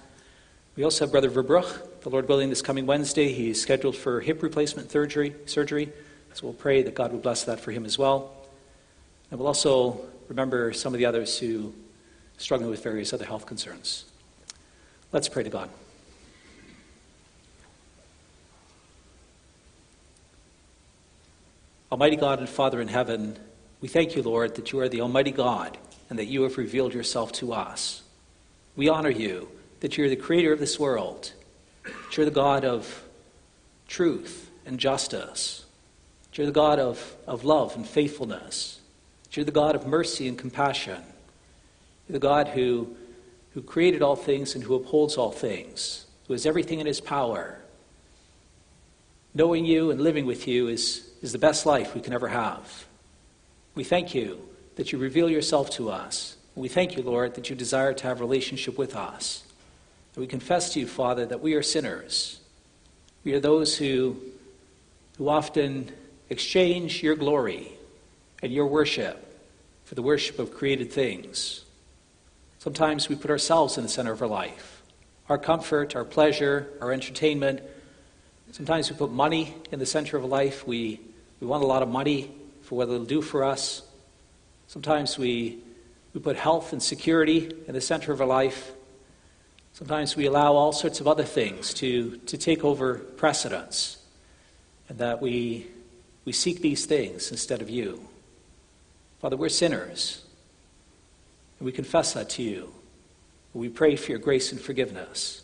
[0.76, 2.02] We also have Brother Verbruch.
[2.02, 5.94] The Lord willing, this coming Wednesday, he's scheduled for hip replacement surgery, surgery.
[6.34, 8.34] So we'll pray that God will bless that for him as well.
[9.30, 11.68] And we'll also remember some of the others who
[12.36, 14.06] are struggling with various other health concerns.
[15.12, 15.70] Let's pray to God.
[21.96, 23.40] Almighty God and Father in heaven,
[23.80, 25.78] we thank you, Lord, that you are the Almighty God
[26.10, 28.04] and that you have revealed yourself to us.
[28.76, 29.48] We honor you
[29.80, 31.32] that you're the creator of this world,
[31.86, 33.02] that you're the God of
[33.88, 35.64] truth and justice,
[36.24, 38.82] that you're the God of, of love and faithfulness,
[39.24, 41.02] that you're the God of mercy and compassion,
[42.10, 42.94] you're the God who,
[43.54, 47.58] who created all things and who upholds all things, who has everything in his power.
[49.34, 52.86] Knowing you and living with you is, is the best life we can ever have.
[53.74, 54.40] We thank you
[54.76, 56.38] that you reveal yourself to us.
[56.54, 59.44] We thank you, Lord, that you desire to have relationship with us.
[60.14, 62.40] And we confess to you, Father, that we are sinners.
[63.24, 64.18] We are those who,
[65.18, 65.92] who often
[66.30, 67.72] exchange your glory
[68.44, 69.22] and your worship
[69.84, 71.66] for the worship of created things.
[72.60, 74.84] Sometimes we put ourselves in the center of our life
[75.28, 77.60] our comfort, our pleasure, our entertainment.
[78.52, 80.68] Sometimes we put money in the center of life.
[80.68, 81.00] We,
[81.46, 82.32] we want a lot of money
[82.64, 83.84] for what it'll do for us.
[84.66, 85.60] Sometimes we,
[86.12, 88.72] we put health and security in the center of our life.
[89.74, 94.00] Sometimes we allow all sorts of other things to, to take over precedence,
[94.90, 95.68] and that we,
[96.26, 98.08] we seek these things instead of you.
[99.20, 100.26] Father, we're sinners,
[101.60, 102.74] and we confess that to you.
[103.54, 105.44] We pray for your grace and forgiveness.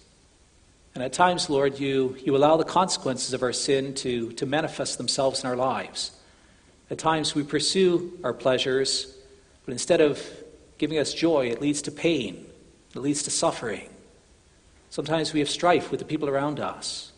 [0.93, 4.97] And at times, Lord, you, you allow the consequences of our sin to, to manifest
[4.97, 6.11] themselves in our lives.
[6.89, 9.15] At times, we pursue our pleasures,
[9.65, 10.21] but instead of
[10.77, 12.45] giving us joy, it leads to pain,
[12.93, 13.89] it leads to suffering.
[14.89, 17.13] Sometimes we have strife with the people around us.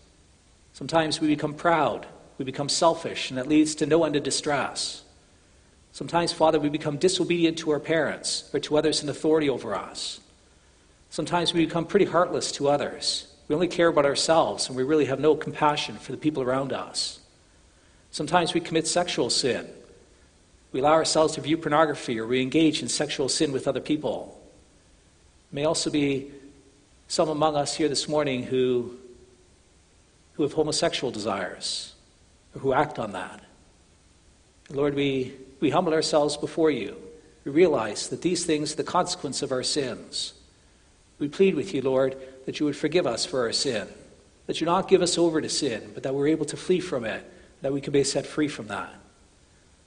[0.74, 2.06] Sometimes we become proud,
[2.38, 5.04] we become selfish, and that leads to no end of distress.
[5.92, 10.20] Sometimes, Father, we become disobedient to our parents or to others in authority over us.
[11.10, 13.33] Sometimes we become pretty heartless to others.
[13.48, 16.72] We only care about ourselves and we really have no compassion for the people around
[16.72, 17.20] us.
[18.12, 19.68] Sometimes we commit sexual sin.
[20.72, 24.40] We allow ourselves to view pornography or we engage in sexual sin with other people.
[25.52, 26.32] May also be
[27.08, 28.96] some among us here this morning who,
[30.34, 31.94] who have homosexual desires
[32.56, 33.44] or who act on that.
[34.70, 36.96] Lord, we, we humble ourselves before you.
[37.46, 40.34] We realize that these things are the consequence of our sins.
[41.20, 43.88] We plead with you, Lord, that you would forgive us for our sin,
[44.48, 47.06] that you not give us over to sin, but that we're able to flee from
[47.06, 47.30] it,
[47.62, 48.94] that we can be set free from that.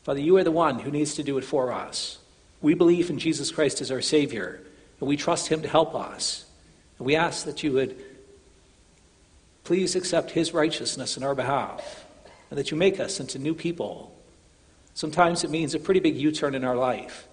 [0.03, 2.19] Father, you are the one who needs to do it for us.
[2.61, 4.61] We believe in Jesus Christ as our Savior,
[5.01, 6.47] and we trust Him to help us.
[6.99, 7.97] And we ask that you would
[9.65, 12.05] please accept His righteousness in our behalf,
[12.51, 14.17] and that you make us into new people.
[14.95, 17.29] Sometimes it means a pretty big U turn in our life.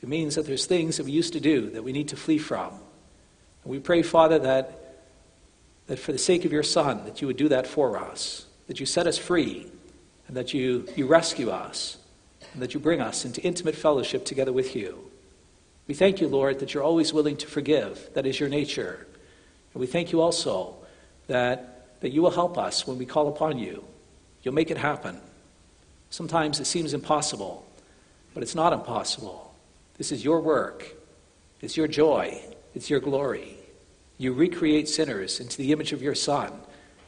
[0.00, 2.38] It means that there's things that we used to do that we need to flee
[2.38, 2.72] from.
[3.66, 5.02] We pray, Father, that,
[5.88, 8.78] that for the sake of your Son, that you would do that for us, that
[8.78, 9.66] you set us free,
[10.28, 11.98] and that you, you rescue us,
[12.52, 15.10] and that you bring us into intimate fellowship together with you.
[15.88, 18.08] We thank you, Lord, that you're always willing to forgive.
[18.14, 19.06] That is your nature.
[19.74, 20.76] And we thank you also
[21.26, 23.84] that, that you will help us when we call upon you.
[24.42, 25.20] You'll make it happen.
[26.10, 27.66] Sometimes it seems impossible,
[28.32, 29.54] but it's not impossible.
[29.98, 30.94] This is your work,
[31.60, 32.40] it's your joy,
[32.74, 33.55] it's your glory.
[34.18, 36.52] You recreate sinners into the image of your Son.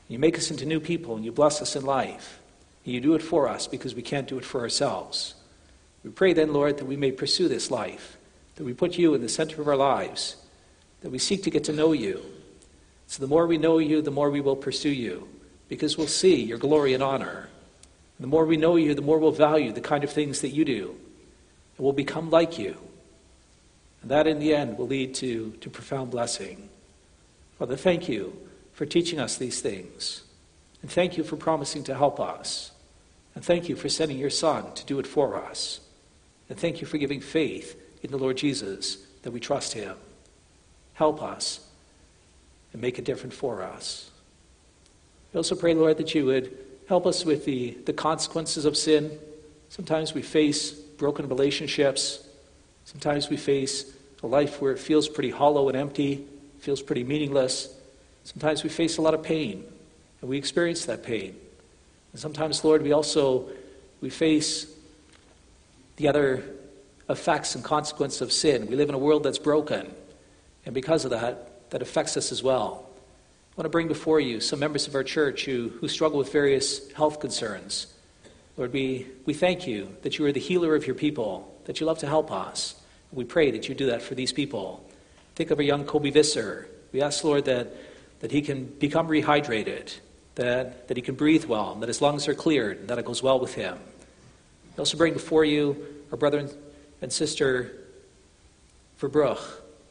[0.09, 2.41] You make us into new people and you bless us in life.
[2.85, 5.35] You do it for us because we can't do it for ourselves.
[6.05, 8.17] We pray then, Lord, that we may pursue this life,
[8.57, 10.37] that we put you in the center of our lives,
[11.03, 12.23] that we seek to get to know you.
[13.07, 15.29] So the more we know you, the more we will pursue you,
[15.69, 17.49] because we'll see your glory and honor.
[18.19, 20.51] And the more we know you, the more we'll value the kind of things that
[20.51, 20.97] you do,
[21.77, 22.77] and we'll become like you.
[24.03, 26.68] And that in the end will lead to, to profound blessing.
[27.59, 28.37] Father, thank you
[28.73, 30.23] for teaching us these things.
[30.81, 32.71] And thank you for promising to help us.
[33.35, 35.81] And thank you for sending your Son to do it for us.
[36.49, 39.97] And thank you for giving faith in the Lord Jesus that we trust him.
[40.95, 41.61] Help us
[42.73, 44.11] and make a difference for us.
[45.33, 46.57] We also pray, Lord, that you would
[46.89, 49.19] help us with the, the consequences of sin.
[49.69, 52.25] Sometimes we face broken relationships.
[52.85, 56.25] Sometimes we face a life where it feels pretty hollow and empty
[56.61, 57.75] feels pretty meaningless.
[58.25, 59.65] Sometimes we face a lot of pain,
[60.21, 61.37] and we experience that pain.
[62.13, 63.49] And sometimes, Lord, we also
[64.01, 64.67] we face
[65.97, 66.45] the other
[67.09, 68.67] effects and consequences of sin.
[68.67, 69.93] We live in a world that's broken,
[70.65, 72.89] and because of that, that affects us as well.
[73.53, 76.33] I want to bring before you some members of our church who, who struggle with
[76.33, 77.93] various health concerns.
[78.57, 81.87] Lord, we, we thank you that you are the healer of your people, that you
[81.87, 82.75] love to help us.
[83.13, 84.88] We pray that you do that for these people.
[85.39, 86.69] Think of a young Kobe Visser.
[86.91, 87.73] We ask, Lord, that,
[88.19, 89.97] that he can become rehydrated,
[90.35, 93.05] that, that he can breathe well, and that his lungs are cleared, and that it
[93.05, 93.79] goes well with him.
[94.75, 95.77] We also bring before you
[96.11, 96.51] our brother
[97.01, 97.71] and sister
[98.99, 99.39] Verbruch,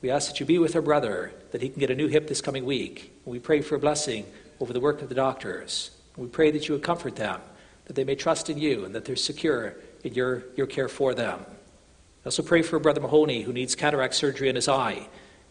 [0.02, 2.28] We ask that you be with our brother, that he can get a new hip
[2.28, 3.14] this coming week.
[3.24, 4.26] We pray for a blessing
[4.60, 5.92] over the work of the doctors.
[6.18, 7.40] We pray that you would comfort them,
[7.86, 11.14] that they may trust in you, and that they're secure in your, your care for
[11.14, 11.40] them.
[11.40, 15.08] I also pray for Brother Mahoney, who needs cataract surgery in his eye.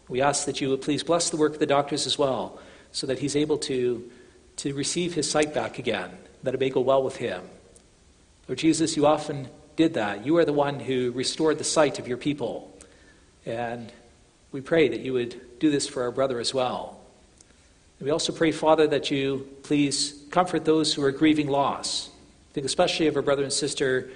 [0.09, 2.59] We ask that you would please bless the work of the doctors as well,
[2.91, 4.09] so that he's able to,
[4.57, 6.11] to receive his sight back again,
[6.43, 7.43] that it may go well with him.
[8.47, 10.25] Lord Jesus, you often did that.
[10.25, 12.73] You are the one who restored the sight of your people.
[13.45, 13.91] And
[14.51, 16.99] we pray that you would do this for our brother as well.
[17.99, 22.09] We also pray, Father, that you please comfort those who are grieving loss.
[22.51, 24.09] I Think especially of our brother and sister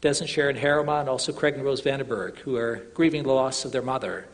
[0.00, 3.64] Des and Sharon Harima and also Craig and Rose Vandenberg, who are grieving the loss
[3.64, 4.26] of their mother.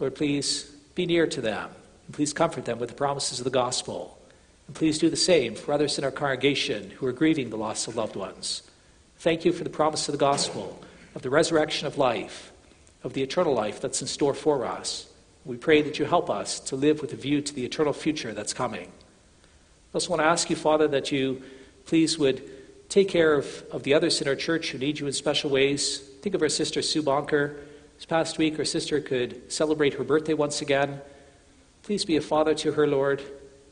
[0.00, 0.64] Lord, please
[0.94, 1.70] be near to them.
[2.06, 4.18] And please comfort them with the promises of the gospel.
[4.66, 7.86] And please do the same for others in our congregation who are grieving the loss
[7.86, 8.62] of loved ones.
[9.18, 10.82] Thank you for the promise of the gospel,
[11.14, 12.50] of the resurrection of life,
[13.04, 15.06] of the eternal life that's in store for us.
[15.44, 18.32] We pray that you help us to live with a view to the eternal future
[18.32, 18.88] that's coming.
[18.88, 21.42] I also want to ask you, Father, that you
[21.84, 25.12] please would take care of, of the others in our church who need you in
[25.12, 25.98] special ways.
[26.22, 27.56] Think of our sister Sue Bonker.
[28.00, 31.02] This past week, her sister could celebrate her birthday once again.
[31.82, 33.20] Please be a father to her, Lord.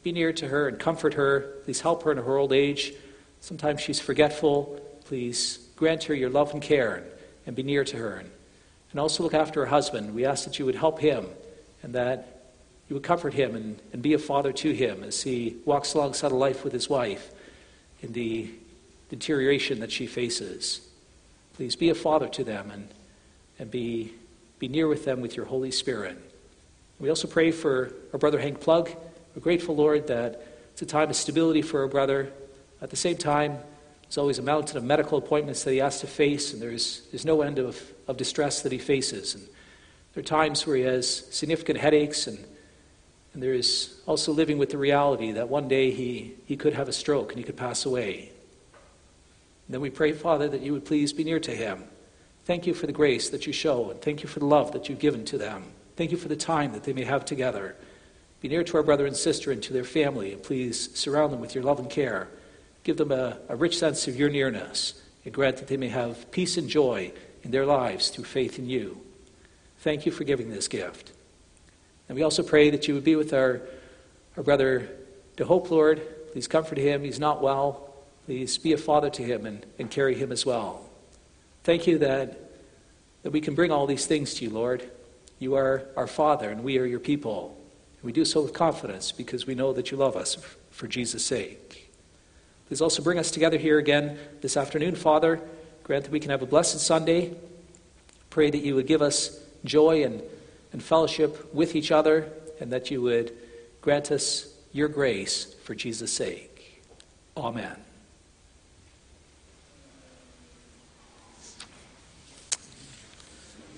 [0.02, 1.54] Be near to her and comfort her.
[1.64, 2.92] Please help her in her old age.
[3.40, 4.82] Sometimes she's forgetful.
[5.06, 7.04] Please grant her your love and care
[7.46, 8.22] and, be near to her.
[8.90, 10.14] And also look after her husband.
[10.14, 11.26] We ask that you would help him
[11.82, 12.42] and that
[12.90, 16.32] you would comfort him and, and be a father to him as he walks alongside
[16.32, 17.30] of life with his wife
[18.02, 18.50] in the
[19.08, 20.86] deterioration that she faces.
[21.54, 22.88] Please be a father to them and,
[23.58, 24.12] and be,
[24.58, 26.16] be near with them with your Holy Spirit.
[27.00, 28.90] We also pray for our brother Hank Plug.
[29.34, 32.32] We're grateful, Lord, that it's a time of stability for our brother.
[32.82, 33.58] At the same time,
[34.02, 37.24] there's always a mountain of medical appointments that he has to face, and there's, there's
[37.24, 39.34] no end of, of distress that he faces.
[39.34, 39.46] And
[40.14, 42.38] there are times where he has significant headaches, and,
[43.34, 46.88] and there is also living with the reality that one day he, he could have
[46.88, 48.30] a stroke and he could pass away.
[49.66, 51.84] And then we pray, Father, that you would please be near to him.
[52.48, 54.88] Thank you for the grace that you show, and thank you for the love that
[54.88, 55.64] you've given to them.
[55.96, 57.76] Thank you for the time that they may have together.
[58.40, 61.40] Be near to our brother and sister and to their family, and please surround them
[61.40, 62.26] with your love and care.
[62.84, 66.30] Give them a, a rich sense of your nearness, and grant that they may have
[66.30, 67.12] peace and joy
[67.42, 68.98] in their lives through faith in you.
[69.80, 71.12] Thank you for giving this gift.
[72.08, 73.60] And we also pray that you would be with our,
[74.38, 74.88] our brother
[75.36, 76.00] DeHope, Lord.
[76.32, 77.04] Please comfort him.
[77.04, 77.92] He's not well.
[78.24, 80.87] Please be a father to him and, and carry him as well.
[81.68, 82.38] Thank you that,
[83.24, 84.90] that we can bring all these things to you, Lord.
[85.38, 87.54] You are our Father, and we are your people.
[87.98, 90.38] And we do so with confidence because we know that you love us
[90.70, 91.92] for Jesus' sake.
[92.68, 95.42] Please also bring us together here again this afternoon, Father.
[95.84, 97.34] Grant that we can have a blessed Sunday.
[98.30, 100.22] Pray that you would give us joy and,
[100.72, 103.36] and fellowship with each other, and that you would
[103.82, 106.82] grant us your grace for Jesus' sake.
[107.36, 107.87] Amen.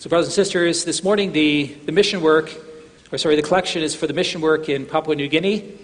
[0.00, 2.50] So, brothers and sisters, this morning the, the mission work,
[3.12, 5.78] or sorry, the collection is for the mission work in Papua New Guinea.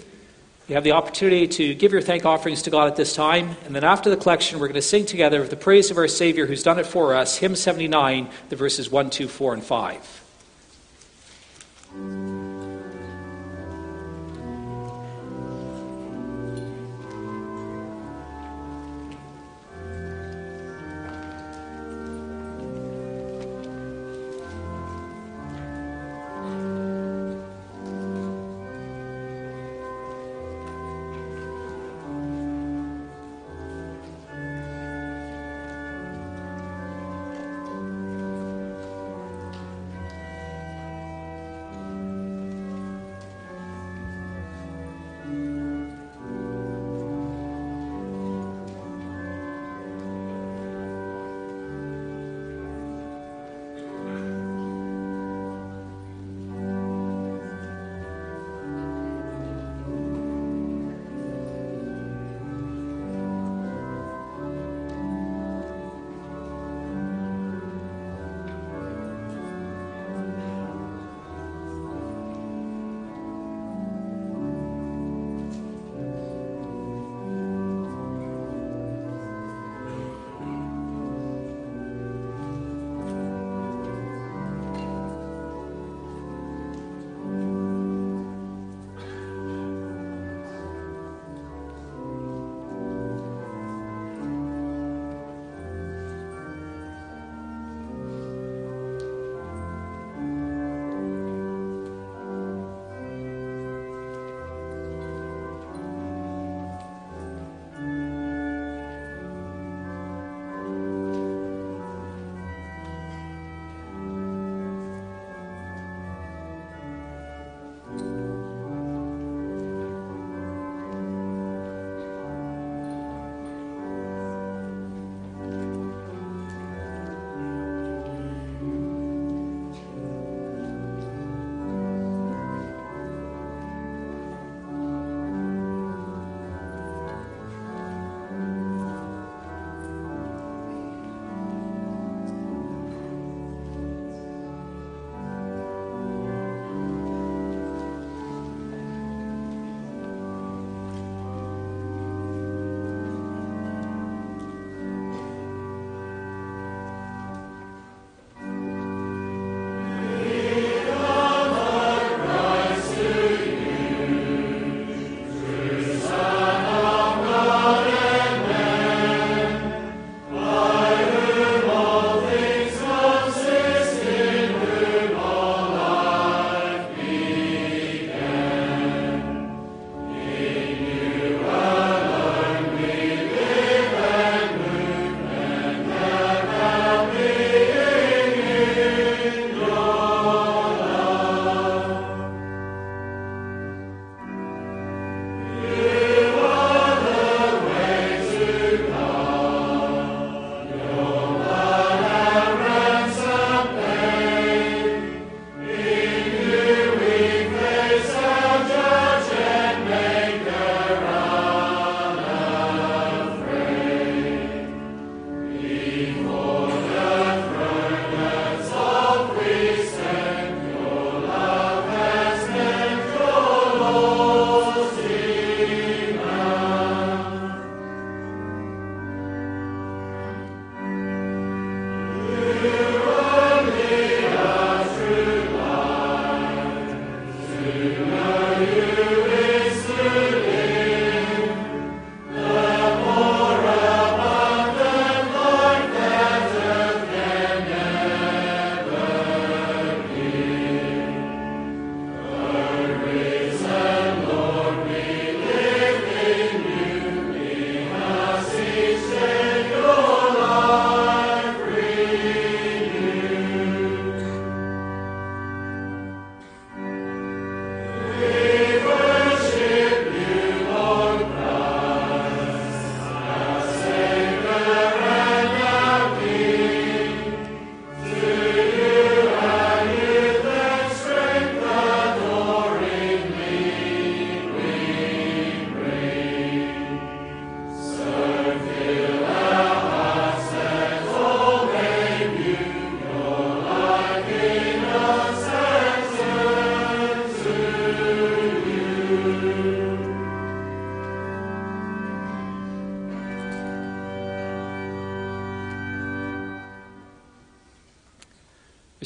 [0.68, 3.76] You have the opportunity to give your thank offerings to God at this time, and
[3.76, 6.62] then after the collection, we're going to sing together the praise of our Savior who's
[6.62, 12.45] done it for us, hymn 79, the verses 1, 2, 4, and 5.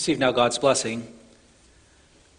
[0.00, 1.06] Receive now God's blessing.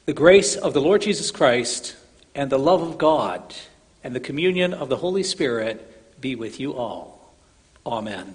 [0.07, 1.95] The grace of the Lord Jesus Christ
[2.33, 3.53] and the love of God
[4.03, 7.35] and the communion of the Holy Spirit be with you all.
[7.85, 8.30] Amen.